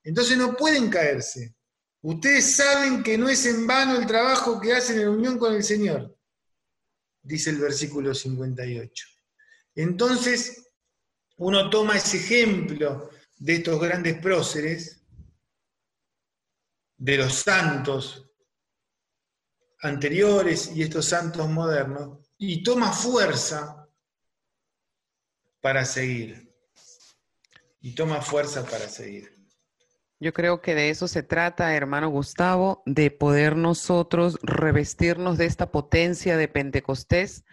[0.05, 1.57] Entonces no pueden caerse.
[2.01, 5.65] Ustedes saben que no es en vano el trabajo que hacen en unión con el
[5.65, 6.17] Señor,
[7.21, 9.18] dice el versículo 58.
[9.79, 10.73] Entonces,
[11.37, 15.07] uno toma ese ejemplo de estos grandes próceres,
[16.97, 18.29] de los santos
[19.81, 23.89] anteriores y estos santos modernos, y toma fuerza
[25.61, 26.53] para seguir.
[27.81, 29.38] Y toma fuerza para seguir.
[30.21, 35.71] Yo creo que de eso se trata, hermano Gustavo, de poder nosotros revestirnos de esta
[35.71, 37.45] potencia de Pentecostés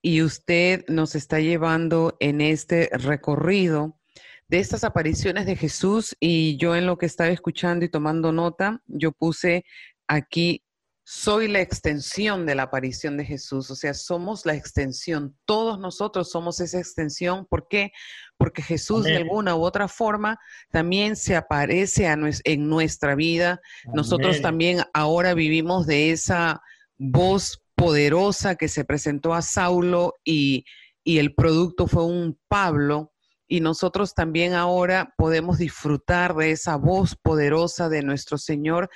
[0.00, 3.98] y usted nos está llevando en este recorrido
[4.46, 6.16] de estas apariciones de Jesús.
[6.20, 9.64] Y yo en lo que estaba escuchando y tomando nota, yo puse
[10.06, 10.62] aquí
[11.04, 16.30] soy la extensión de la aparición de Jesús, o sea, somos la extensión, todos nosotros
[16.30, 17.46] somos esa extensión.
[17.46, 17.92] ¿Por qué?
[18.36, 20.38] Porque Jesús de alguna u otra forma
[20.70, 23.60] también se aparece en nuestra vida.
[23.92, 26.62] Nosotros también ahora vivimos de esa
[26.98, 30.64] voz poderosa que se presentó a Saulo y,
[31.02, 33.12] y el producto fue un Pablo.
[33.48, 38.88] Y nosotros también ahora podemos disfrutar de esa voz poderosa de nuestro Señor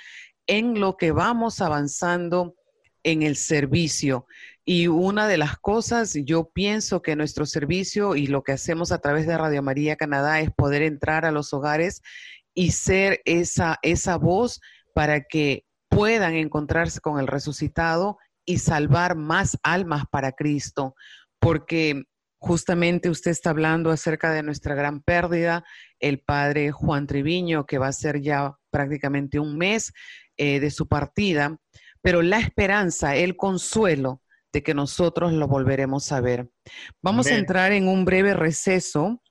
[0.47, 2.55] en lo que vamos avanzando
[3.03, 4.25] en el servicio.
[4.65, 8.97] Y una de las cosas, yo pienso que nuestro servicio y lo que hacemos a
[8.97, 12.01] través de Radio María Canadá es poder entrar a los hogares
[12.53, 14.59] y ser esa, esa voz
[14.93, 20.95] para que puedan encontrarse con el resucitado y salvar más almas para Cristo.
[21.39, 22.03] Porque
[22.39, 25.63] justamente usted está hablando acerca de nuestra gran pérdida,
[25.99, 29.93] el padre Juan Triviño, que va a ser ya prácticamente un mes
[30.37, 31.57] eh, de su partida,
[32.01, 34.21] pero la esperanza, el consuelo
[34.53, 36.49] de que nosotros lo volveremos a ver.
[37.01, 39.21] Vamos a entrar en un breve receso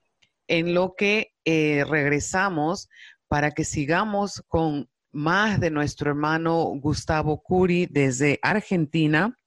[0.47, 2.89] en lo que eh, regresamos
[3.27, 9.37] para que sigamos con más de nuestro hermano Gustavo Curi desde Argentina.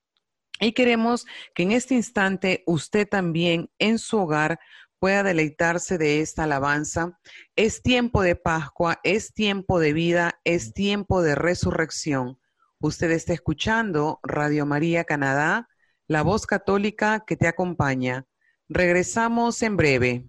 [0.60, 4.58] Y queremos que en este instante usted también en su hogar
[5.00, 7.18] pueda deleitarse de esta alabanza.
[7.56, 12.38] Es tiempo de Pascua, es tiempo de vida, es tiempo de resurrección.
[12.78, 15.68] Usted está escuchando Radio María Canadá,
[16.06, 18.26] la voz católica que te acompaña.
[18.68, 20.26] Regresamos en breve.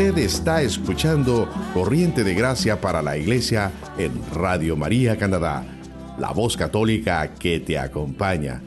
[0.00, 5.62] Usted está escuchando Corriente de Gracia para la Iglesia en Radio María Canadá,
[6.18, 8.62] la voz católica que te acompaña.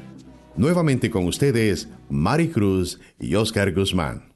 [0.55, 4.31] Nuevamente con ustedes, Mari Cruz y Oscar Guzmán.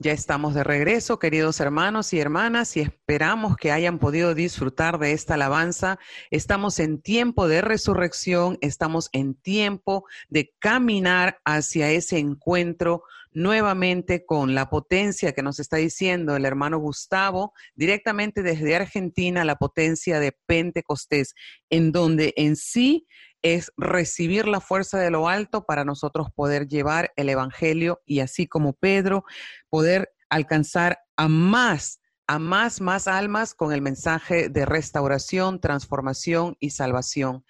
[0.00, 5.12] Ya estamos de regreso, queridos hermanos y hermanas, y esperamos que hayan podido disfrutar de
[5.12, 6.00] esta alabanza.
[6.32, 14.54] Estamos en tiempo de resurrección, estamos en tiempo de caminar hacia ese encuentro nuevamente con
[14.54, 20.36] la potencia que nos está diciendo el hermano Gustavo, directamente desde Argentina, la potencia de
[20.46, 21.34] Pentecostés,
[21.68, 23.06] en donde en sí
[23.42, 28.46] es recibir la fuerza de lo alto para nosotros poder llevar el Evangelio y así
[28.46, 29.24] como Pedro,
[29.68, 36.70] poder alcanzar a más, a más, más almas con el mensaje de restauración, transformación y
[36.70, 37.44] salvación.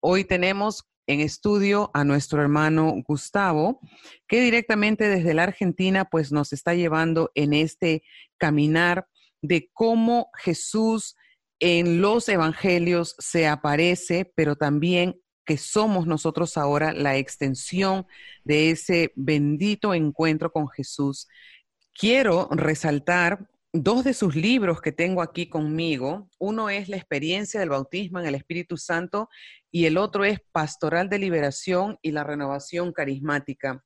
[0.00, 3.80] Hoy tenemos en estudio a nuestro hermano Gustavo,
[4.26, 8.02] que directamente desde la Argentina pues nos está llevando en este
[8.38, 9.08] caminar
[9.42, 11.16] de cómo Jesús
[11.60, 18.06] en los evangelios se aparece, pero también que somos nosotros ahora la extensión
[18.44, 21.28] de ese bendito encuentro con Jesús.
[21.94, 23.48] Quiero resaltar
[23.82, 26.28] dos de sus libros que tengo aquí conmigo.
[26.38, 29.28] Uno es La experiencia del bautismo en el Espíritu Santo
[29.70, 33.84] y el otro es Pastoral de Liberación y la Renovación Carismática.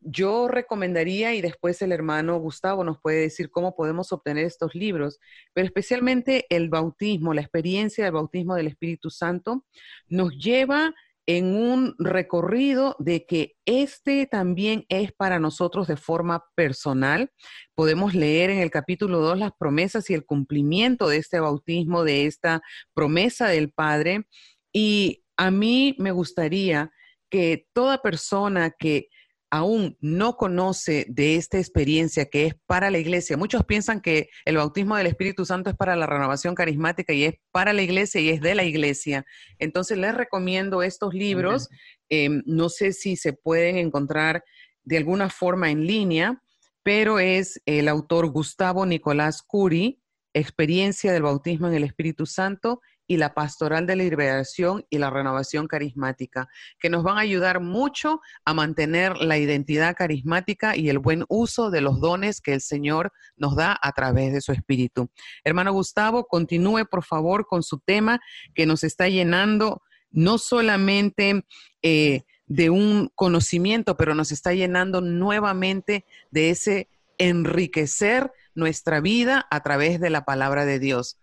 [0.00, 5.18] Yo recomendaría, y después el hermano Gustavo nos puede decir cómo podemos obtener estos libros,
[5.52, 9.64] pero especialmente el bautismo, la experiencia del bautismo del Espíritu Santo,
[10.08, 10.94] nos lleva
[11.26, 17.32] en un recorrido de que este también es para nosotros de forma personal.
[17.74, 22.26] Podemos leer en el capítulo 2 las promesas y el cumplimiento de este bautismo, de
[22.26, 22.62] esta
[22.94, 24.26] promesa del Padre.
[24.72, 26.92] Y a mí me gustaría
[27.28, 29.08] que toda persona que
[29.56, 33.36] aún no conoce de esta experiencia que es para la iglesia.
[33.36, 37.34] Muchos piensan que el bautismo del Espíritu Santo es para la renovación carismática y es
[37.52, 39.24] para la iglesia y es de la iglesia.
[39.58, 41.68] Entonces les recomiendo estos libros.
[42.08, 44.44] Em, no sé si se pueden encontrar
[44.84, 46.42] de alguna forma en línea,
[46.82, 50.00] pero es el autor Gustavo Nicolás Curi,
[50.34, 55.68] Experiencia del Bautismo en el Espíritu Santo y la pastoral de liberación y la renovación
[55.68, 56.48] carismática,
[56.78, 61.70] que nos van a ayudar mucho a mantener la identidad carismática y el buen uso
[61.70, 65.10] de los dones que el Señor nos da a través de su Espíritu.
[65.44, 68.20] Hermano Gustavo, continúe por favor con su tema
[68.54, 71.44] que nos está llenando no solamente
[71.82, 76.88] eh, de un conocimiento, pero nos está llenando nuevamente de ese
[77.18, 81.18] enriquecer nuestra vida a través de la palabra de Dios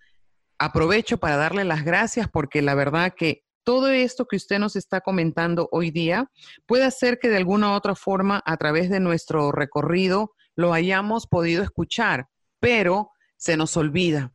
[0.58, 5.02] aprovecho para darle las gracias porque la verdad que todo esto que usted nos está
[5.02, 6.30] comentando hoy día
[6.66, 11.28] puede hacer que de alguna u otra forma a través de nuestro recorrido lo hayamos
[11.28, 12.28] podido escuchar,
[12.60, 14.34] pero se nos olvida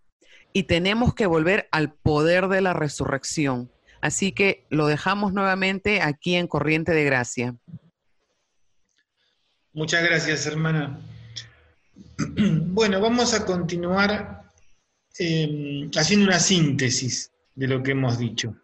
[0.52, 3.70] y tenemos que volver al poder de la resurrección.
[4.00, 7.56] Así que lo dejamos nuevamente aquí en Corriente de Gracia.
[9.72, 11.00] Muchas gracias, hermana.
[12.70, 14.47] Bueno, vamos a continuar
[15.20, 18.54] Em, haciendo una síntesis de lo que hemos dicho.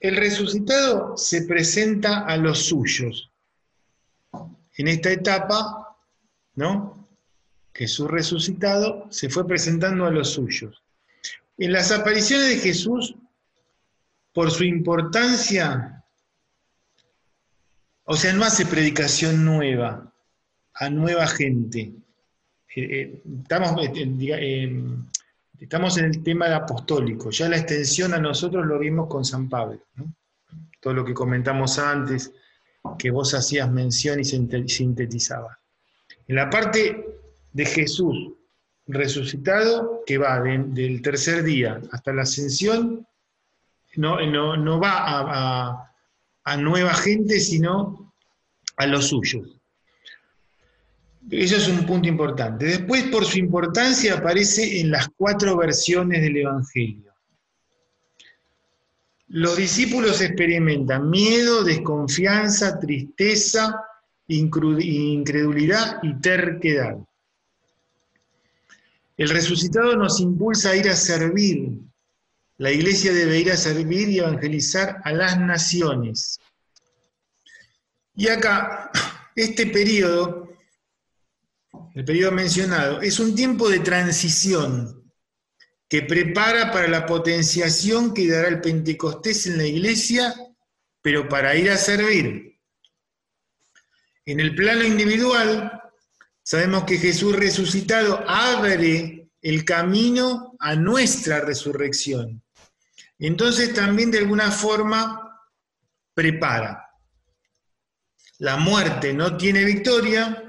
[0.00, 3.30] El resucitado se presenta a los suyos.
[4.76, 5.96] En esta etapa,
[6.56, 7.08] ¿no?
[7.72, 10.82] Jesús resucitado se fue presentando a los suyos.
[11.56, 13.14] En las apariciones de Jesús,
[14.32, 16.04] por su importancia,
[18.04, 20.12] o sea, no hace predicación nueva
[20.74, 21.92] a nueva gente,
[22.78, 24.82] eh, estamos, eh,
[25.58, 29.80] estamos en el tema apostólico, ya la extensión a nosotros lo vimos con San Pablo,
[30.80, 32.32] todo lo que comentamos antes,
[32.98, 35.58] que vos hacías mención y sintetizabas.
[36.26, 37.04] En la parte
[37.52, 38.32] de Jesús
[38.86, 43.06] resucitado, que va del tercer día hasta la ascensión,
[43.96, 44.24] no,
[44.56, 45.92] no, va a,
[46.44, 48.14] a nueva gente, sino
[48.76, 49.57] a los suyos.
[51.30, 52.64] Eso es un punto importante.
[52.64, 57.12] Después, por su importancia, aparece en las cuatro versiones del Evangelio.
[59.28, 63.78] Los discípulos experimentan miedo, desconfianza, tristeza,
[64.26, 66.96] incredulidad y terquedad.
[69.18, 71.72] El resucitado nos impulsa a ir a servir.
[72.56, 76.40] La iglesia debe ir a servir y evangelizar a las naciones.
[78.16, 78.90] Y acá,
[79.36, 80.48] este periodo
[81.94, 85.12] el periodo mencionado, es un tiempo de transición
[85.88, 90.34] que prepara para la potenciación que dará el Pentecostés en la iglesia,
[91.00, 92.60] pero para ir a servir.
[94.26, 95.82] En el plano individual,
[96.42, 102.42] sabemos que Jesús resucitado abre el camino a nuestra resurrección.
[103.18, 105.48] Entonces también de alguna forma
[106.12, 106.84] prepara.
[108.38, 110.47] La muerte no tiene victoria,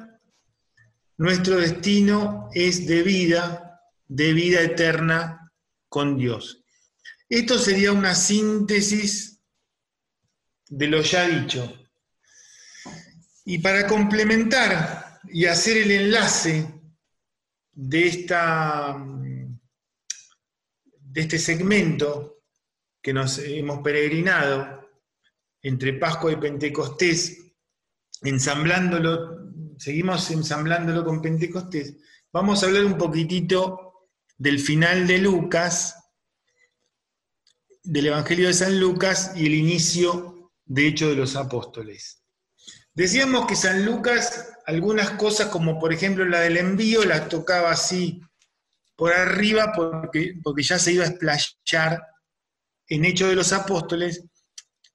[1.20, 5.52] nuestro destino es de vida, de vida eterna
[5.90, 6.64] con Dios.
[7.28, 9.42] Esto sería una síntesis
[10.70, 11.88] de lo ya dicho.
[13.44, 16.74] Y para complementar y hacer el enlace
[17.74, 18.96] de, esta,
[21.02, 22.44] de este segmento
[23.02, 24.90] que nos hemos peregrinado
[25.62, 27.52] entre Pascua y Pentecostés,
[28.22, 29.39] ensamblándolo,
[29.80, 31.96] seguimos ensamblándolo con Pentecostés,
[32.34, 35.96] vamos a hablar un poquitito del final de Lucas,
[37.84, 42.22] del Evangelio de San Lucas y el inicio de Hechos de los Apóstoles.
[42.94, 48.22] Decíamos que San Lucas, algunas cosas como por ejemplo la del envío, las tocaba así
[48.98, 52.06] por arriba porque, porque ya se iba a explayar
[52.90, 54.26] en Hechos de los Apóstoles,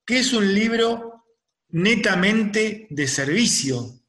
[0.05, 1.25] que es un libro
[1.71, 4.04] netamente de servicio.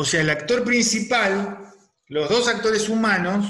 [0.00, 1.74] O sea, el actor principal,
[2.06, 3.44] los dos actores humanos,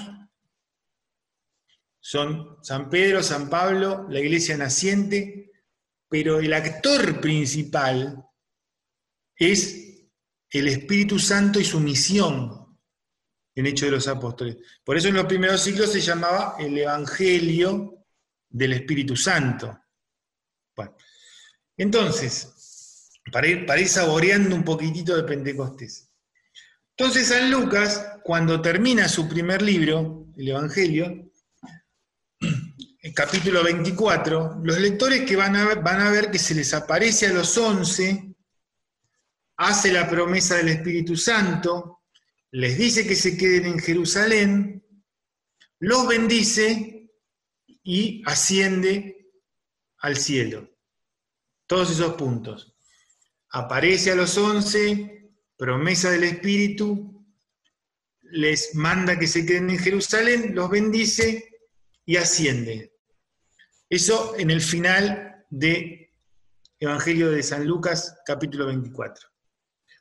[2.01, 5.53] son San Pedro, San Pablo, la iglesia naciente,
[6.09, 8.26] pero el actor principal
[9.36, 10.09] es
[10.51, 12.76] el Espíritu Santo y su misión
[13.55, 14.57] en Hecho de los Apóstoles.
[14.82, 18.07] Por eso en los primeros siglos se llamaba el Evangelio
[18.48, 19.78] del Espíritu Santo.
[21.76, 26.09] entonces, para ir, para ir saboreando un poquitito de Pentecostés.
[27.01, 31.32] Entonces San Lucas, cuando termina su primer libro, el Evangelio,
[33.01, 36.74] el capítulo 24, los lectores que van a, ver, van a ver que se les
[36.74, 38.34] aparece a los once,
[39.57, 42.03] hace la promesa del Espíritu Santo,
[42.51, 44.84] les dice que se queden en Jerusalén,
[45.78, 47.11] los bendice
[47.82, 49.32] y asciende
[50.01, 50.68] al cielo.
[51.66, 52.76] Todos esos puntos.
[53.53, 55.20] Aparece a los once,
[55.61, 57.22] promesa del Espíritu,
[58.22, 61.50] les manda que se queden en Jerusalén, los bendice
[62.06, 62.94] y asciende.
[63.86, 66.14] Eso en el final de
[66.78, 69.28] Evangelio de San Lucas, capítulo 24.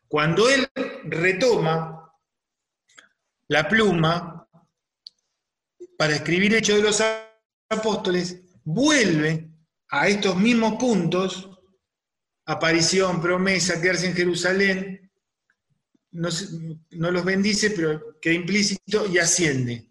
[0.08, 0.66] Cuando él
[1.04, 2.10] retoma
[3.50, 4.48] la pluma
[5.98, 7.04] para escribir Hechos de los
[7.70, 9.52] Apóstoles, vuelve
[9.90, 11.50] a estos mismos puntos,
[12.46, 15.09] aparición, promesa, quedarse en Jerusalén,
[16.12, 19.88] no, los bendice, pero queda implícito y asciende.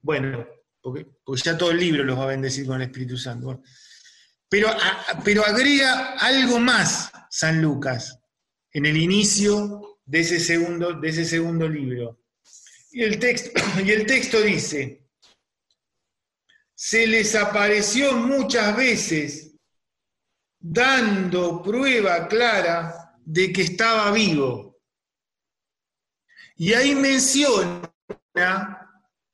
[0.00, 0.46] Bueno,
[0.80, 1.06] porque,
[1.42, 3.62] ya todo el libro los va a bendecir con el Espíritu Santo.
[4.48, 4.68] Pero,
[5.24, 8.18] pero agrega algo más San Lucas
[8.72, 12.20] en el inicio de ese segundo, de ese segundo libro.
[12.90, 13.50] Y el, texto,
[13.84, 15.08] y el texto dice,
[16.74, 19.54] se les apareció muchas veces
[20.58, 24.71] dando prueba clara de que estaba vivo.
[26.56, 27.92] Y ahí menciona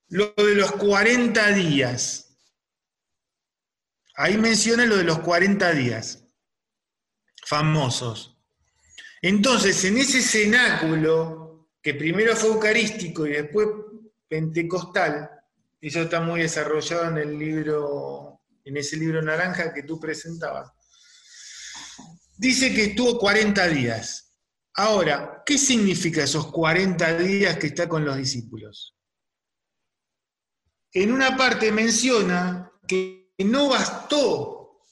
[0.08, 2.36] lo de los 40 días.
[4.16, 6.24] Ahí menciona lo de los 40 días
[7.46, 8.36] famosos.
[9.22, 13.66] Entonces, en ese cenáculo, que primero fue eucarístico y después
[14.28, 15.30] pentecostal,
[15.80, 20.70] eso está muy desarrollado en el libro, en ese libro naranja que tú presentabas,
[22.36, 24.27] dice que estuvo 40 días.
[24.78, 28.98] Ahora, ¿qué significa esos 40 días que está con los discípulos?
[30.92, 34.82] en una parte menciona que no bastó,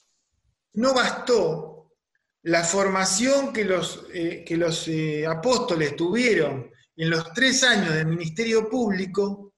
[0.73, 1.95] no bastó
[2.43, 8.07] la formación que los, eh, que los eh, apóstoles tuvieron en los tres años del
[8.07, 9.53] ministerio público,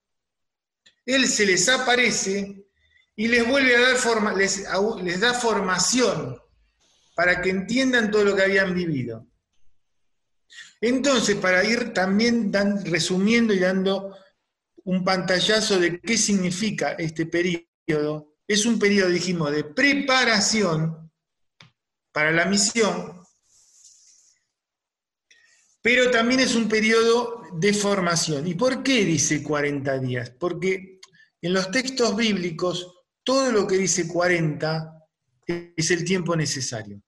[1.05, 2.65] Él se les aparece
[3.15, 6.37] y les vuelve a dar forma, les da formación
[7.15, 9.27] para que entiendan todo lo que habían vivido.
[10.81, 12.51] Entonces, para ir también
[12.85, 14.15] resumiendo y dando
[14.85, 18.37] un pantallazo de qué significa este periodo.
[18.47, 21.11] Es un periodo, dijimos, de preparación
[22.11, 23.23] para la misión,
[25.81, 28.47] pero también es un periodo de formación.
[28.47, 30.31] ¿Y por qué dice 40 días?
[30.31, 30.99] Porque
[31.41, 35.07] en los textos bíblicos todo lo que dice 40
[35.45, 37.01] es el tiempo necesario.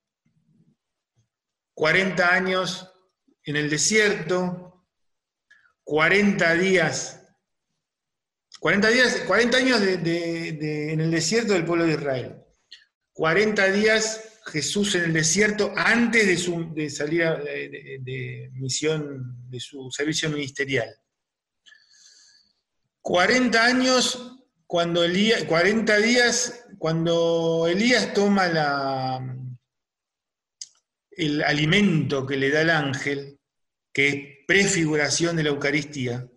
[1.73, 2.90] 40 años
[3.45, 4.85] en el desierto,
[5.83, 7.21] 40 días
[8.61, 12.35] 40, días, 40 años en el desierto del pueblo de Israel.
[13.13, 19.89] 40 días Jesús en el desierto antes de, su, de salir de, misión, de su
[19.89, 20.95] servicio ministerial.
[23.01, 24.37] 40 años
[24.67, 29.37] cuando Elías, 40 días cuando Elías toma la,
[31.11, 33.37] el alimento que le da el ángel
[33.93, 34.15] que es
[34.47, 36.27] prefiguración de la Eucaristía,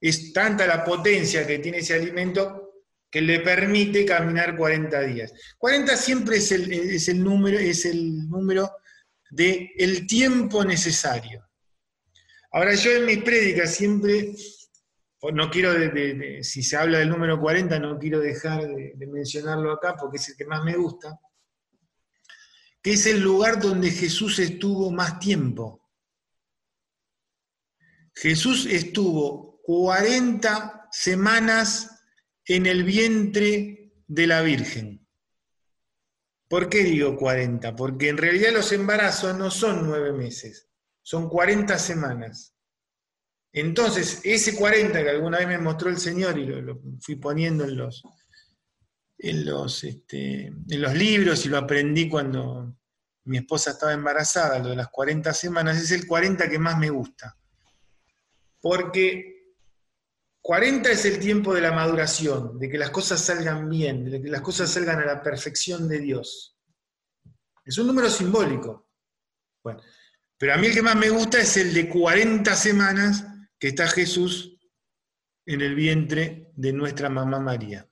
[0.00, 2.62] es tanta la potencia que tiene ese alimento
[3.10, 5.32] que le permite caminar 40 días.
[5.58, 8.70] 40 siempre es el, número, es el número
[9.30, 11.46] de el tiempo necesario.
[12.50, 14.34] Ahora yo en mis prédicas siempre,
[15.32, 15.72] no quiero,
[16.42, 20.36] si se habla del número 40, no quiero dejar de mencionarlo acá porque es el
[20.36, 21.18] que más me gusta,
[22.82, 25.88] que es el lugar donde Jesús estuvo más tiempo.
[28.14, 32.02] Jesús estuvo 40 semanas
[32.44, 35.06] en el vientre de la Virgen.
[36.48, 37.74] ¿Por qué digo 40?
[37.76, 40.68] Porque en realidad los embarazos no son nueve meses,
[41.00, 42.54] son 40 semanas.
[43.52, 47.76] Entonces, ese 40 que alguna vez me mostró el Señor y lo, fui poniendo en
[47.76, 48.02] los,
[49.22, 52.76] en los, este, en los libros y lo aprendí cuando
[53.24, 56.90] mi esposa estaba embarazada, lo de las 40 semanas, es el 40 que más me
[56.90, 57.38] gusta.
[58.60, 59.54] Porque
[60.40, 64.28] 40 es el tiempo de la maduración, de que las cosas salgan bien, de que
[64.28, 66.58] las cosas salgan a la perfección de Dios.
[67.64, 68.88] Es un número simbólico.
[69.62, 69.80] Bueno,
[70.36, 73.24] pero a mí el que más me gusta es el de 40 semanas
[73.56, 74.58] que está Jesús
[75.46, 77.88] en el vientre de nuestra mamá María.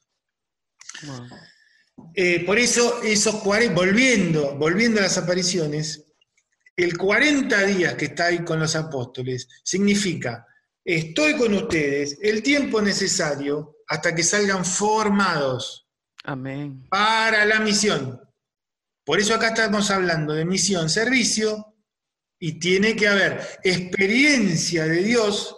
[2.14, 6.06] Eh, por eso, esos 40, volviendo, volviendo a las apariciones,
[6.76, 10.46] el 40 días que está ahí con los apóstoles significa,
[10.84, 15.88] estoy con ustedes el tiempo necesario hasta que salgan formados
[16.24, 16.86] Amén.
[16.88, 18.20] para la misión.
[19.04, 21.70] Por eso acá estamos hablando de misión, servicio,
[22.38, 25.56] y tiene que haber experiencia de Dios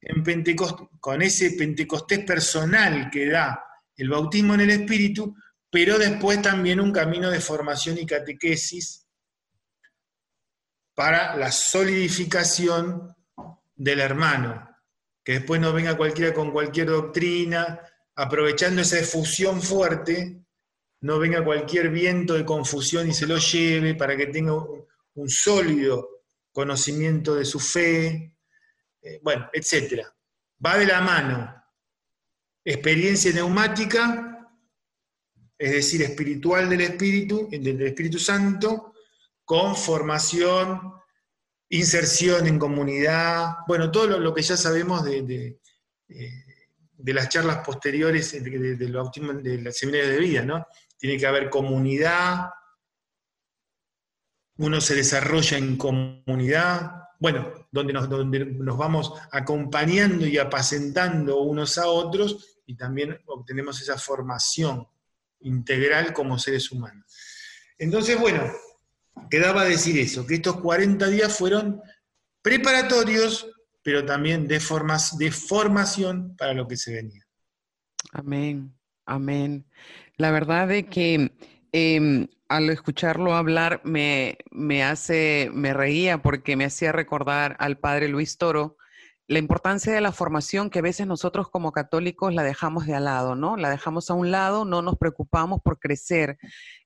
[0.00, 3.60] en Pentecostés, con ese Pentecostés personal que da
[3.96, 5.34] el bautismo en el Espíritu,
[5.70, 9.06] pero después también un camino de formación y catequesis
[10.94, 13.14] para la solidificación
[13.74, 14.70] del hermano,
[15.22, 17.80] que después no venga cualquiera con cualquier doctrina,
[18.14, 20.40] aprovechando esa efusión fuerte,
[21.02, 26.22] no venga cualquier viento de confusión y se lo lleve para que tenga un, sólido
[26.52, 28.34] conocimiento de su fe,
[29.02, 30.06] eh, bueno, etc.
[30.64, 31.65] Va de la mano
[32.66, 34.36] experiencia neumática
[35.58, 38.92] es decir, espiritual del Espíritu, del Espíritu Santo,
[39.44, 40.92] con formación,
[41.70, 45.58] inserción en comunidad, bueno, todo lo, que ya sabemos de,
[46.08, 46.30] eh,
[47.04, 49.10] las charlas posteriores de, de, los
[49.76, 50.66] seminarios de vida, ¿no?
[50.98, 52.50] Tiene que haber comunidad,
[54.58, 61.86] uno se desarrolla en comunidad, bueno, donde donde nos vamos acompañando y apacentando unos a
[61.86, 64.86] otros y también obtenemos esa formación
[65.40, 67.04] integral como seres humanos.
[67.78, 68.52] Entonces, bueno,
[69.30, 71.80] quedaba decir eso, que estos 40 días fueron
[72.42, 73.48] preparatorios,
[73.82, 74.60] pero también de,
[75.18, 77.26] de formación para lo que se venía.
[78.12, 79.66] Amén, amén.
[80.16, 81.32] La verdad es que
[81.72, 88.08] em, al escucharlo hablar me, me hace, me reía porque me hacía recordar al padre
[88.08, 88.76] Luis Toro,
[89.28, 93.04] la importancia de la formación que a veces nosotros como católicos la dejamos de al
[93.04, 93.56] lado, ¿no?
[93.56, 96.38] La dejamos a un lado, no nos preocupamos por crecer.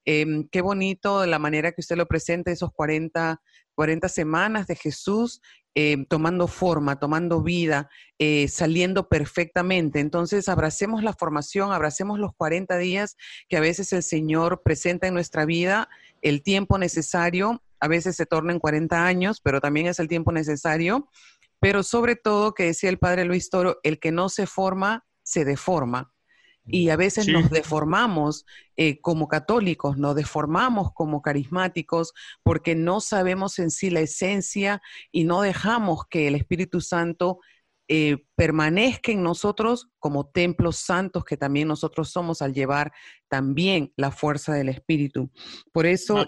[0.06, 3.42] Em, qué bonito la manera que usted lo presenta, esos 40,
[3.74, 5.42] 40 semanas de Jesús
[5.74, 7.88] em, tomando forma, tomando vida,
[8.18, 10.00] eh, saliendo perfectamente.
[10.00, 13.16] Entonces, abracemos la formación, abracemos los 40 días
[13.48, 15.88] que a veces el Señor presenta en nuestra vida,
[16.22, 20.32] el tiempo necesario, a veces se torna en 40 años, pero también es el tiempo
[20.32, 21.08] necesario
[21.60, 25.44] pero sobre todo, que decía el padre Luis Toro, el que no se forma, se
[25.44, 26.12] deforma.
[26.72, 28.44] Y a veces nos deformamos
[28.76, 34.80] eh, como católicos, nos deformamos como carismáticos porque no sabemos en sí la esencia
[35.10, 37.40] y no dejamos que el Espíritu Santo
[37.88, 42.92] eh, permanezca en nosotros como templos santos que también nosotros somos al llevar
[43.28, 45.30] también la fuerza del Espíritu.
[45.72, 46.24] Por eso...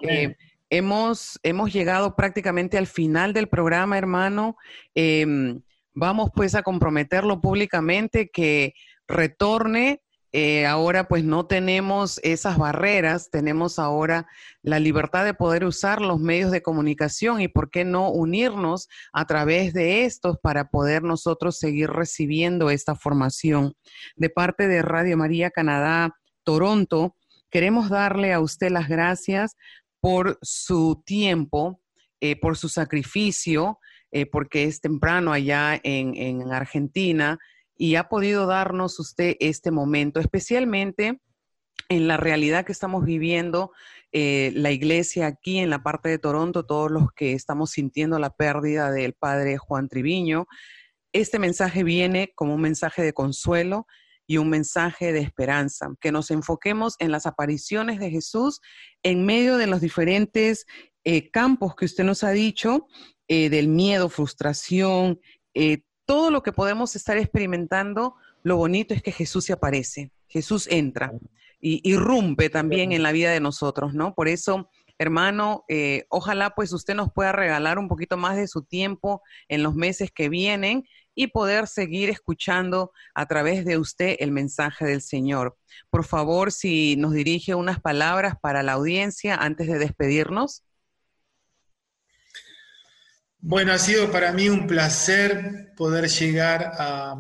[0.75, 4.57] Hemos, hemos llegado prácticamente al final del programa, hermano.
[4.95, 5.61] Em,
[5.93, 8.73] vamos pues a comprometerlo públicamente que
[9.07, 10.01] retorne.
[10.33, 14.27] Eh, ahora pues no tenemos esas barreras, tenemos ahora
[14.62, 19.27] la libertad de poder usar los medios de comunicación y por qué no unirnos a
[19.27, 23.75] través de estos para poder nosotros seguir recibiendo esta formación.
[24.16, 27.14] De parte de Radio María Canadá, Toronto,
[27.51, 29.55] queremos darle a usted las gracias
[30.03, 31.80] por su tiempo,
[32.20, 33.78] eh, por su sacrificio,
[34.11, 37.38] eh, porque es temprano allá en, Argentina
[37.76, 41.20] y ha podido darnos usted este momento, especialmente
[41.88, 43.70] en la realidad que estamos viviendo
[44.11, 48.30] eh, la iglesia aquí en la parte de Toronto, todos los que estamos sintiendo la
[48.30, 50.48] pérdida del padre Juan Triviño.
[51.12, 53.86] Este mensaje viene como un mensaje de consuelo
[54.33, 58.61] y un mensaje de esperanza, que nos enfoquemos en las apariciones de Jesús
[59.03, 60.66] en medio de los diferentes
[61.05, 62.87] eh, campos que usted nos ha dicho,
[63.28, 65.20] eh, del miedo, frustración,
[66.07, 71.12] todo lo que podemos estar experimentando, lo bonito es que Jesús se aparece, Jesús entra
[71.61, 74.14] y irrumpe también en la vida de nosotros, ¿no?
[74.14, 74.68] Por eso,
[74.99, 79.62] hermano, eh, ojalá pues usted nos pueda regalar un poquito más de su tiempo en
[79.62, 85.02] los meses que vienen y poder seguir escuchando a través de usted el mensaje del
[85.02, 85.56] Señor.
[85.90, 90.64] Por favor, si nos dirige unas palabras para la audiencia antes de despedirnos.
[93.38, 97.16] Bueno, ha sido para mí un placer poder llegar a,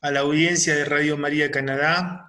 [0.00, 2.24] la audiencia de Radio María Canadá,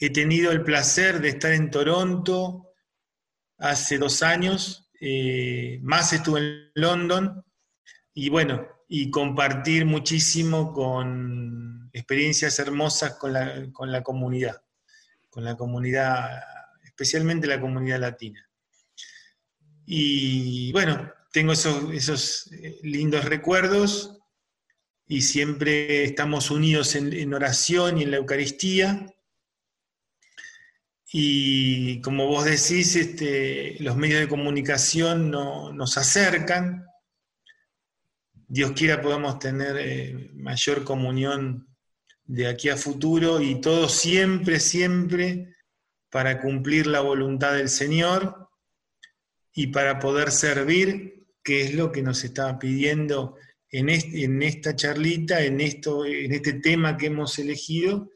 [0.00, 2.72] He tenido el placer de estar en Toronto
[3.58, 7.44] hace dos años, eh, más estuve en London
[8.14, 14.62] y bueno, y compartir muchísimo con experiencias hermosas con la, comunidad,
[15.30, 16.42] con la comunidad,
[16.84, 18.48] especialmente la comunidad latina.
[19.84, 24.18] Y bueno, tengo esos, eh, lindos recuerdos
[25.06, 29.14] y siempre estamos unidos en oración y en la Eucaristía
[31.10, 36.86] y como vos decís, este, los medios de comunicación no, nos acercan.
[38.48, 41.68] Dios quiera podamos tener eh, mayor comunión
[42.24, 45.54] de aquí a futuro y todo siempre, siempre
[46.10, 48.48] para cumplir la voluntad del Señor
[49.52, 53.36] y para poder servir, que es lo que nos está pidiendo
[53.70, 58.10] en, en esta charlita, en, esto, en este tema que hemos elegido,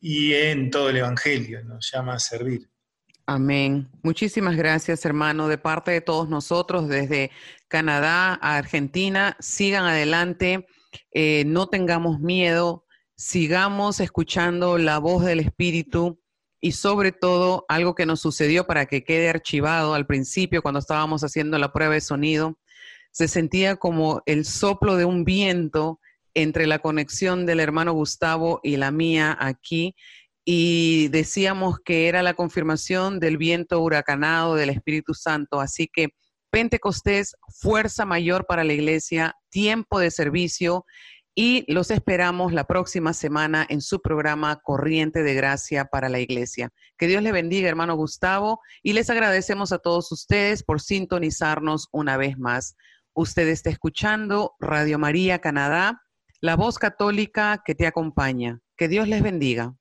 [0.00, 2.68] y en todo el Evangelio, nos llama a servir.
[3.26, 3.88] Amén.
[4.02, 7.30] Muchísimas gracias, hermano, de parte de todos nosotros, desde
[7.70, 9.36] Canadá a Argentina.
[9.40, 10.66] Sigan adelante,
[11.12, 12.84] eh, no tengamos miedo,
[13.16, 16.20] sigamos escuchando la voz del Espíritu
[16.60, 21.24] y sobre todo algo que nos sucedió para que quede archivado al principio cuando estábamos
[21.24, 22.58] haciendo la prueba de sonido,
[23.12, 26.00] se sentía como el soplo de un viento
[26.34, 29.94] entre la conexión del hermano Gustavo y la mía aquí
[30.44, 35.60] y decíamos que era la confirmación del viento huracanado del Espíritu Santo.
[35.60, 36.08] Así que
[36.50, 40.84] Pentecostés, fuerza mayor para la iglesia, tiempo de servicio
[41.34, 46.70] y los esperamos la próxima semana en su programa Corriente de Gracia para la Iglesia.
[46.98, 52.16] Que Dios le bendiga, hermano Gustavo, y les agradecemos a todos ustedes por sintonizarnos una
[52.16, 52.76] vez más.
[53.14, 56.02] Usted está escuchando Radio María Canadá
[56.40, 58.60] la voz católica que te acompaña.
[58.76, 59.74] Que Dios les bendiga.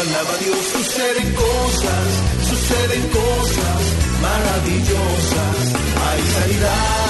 [0.00, 2.08] Alaba Dios, suceden cosas,
[2.48, 3.80] suceden cosas
[4.22, 5.56] maravillosas.
[6.06, 7.09] Hay sanidad,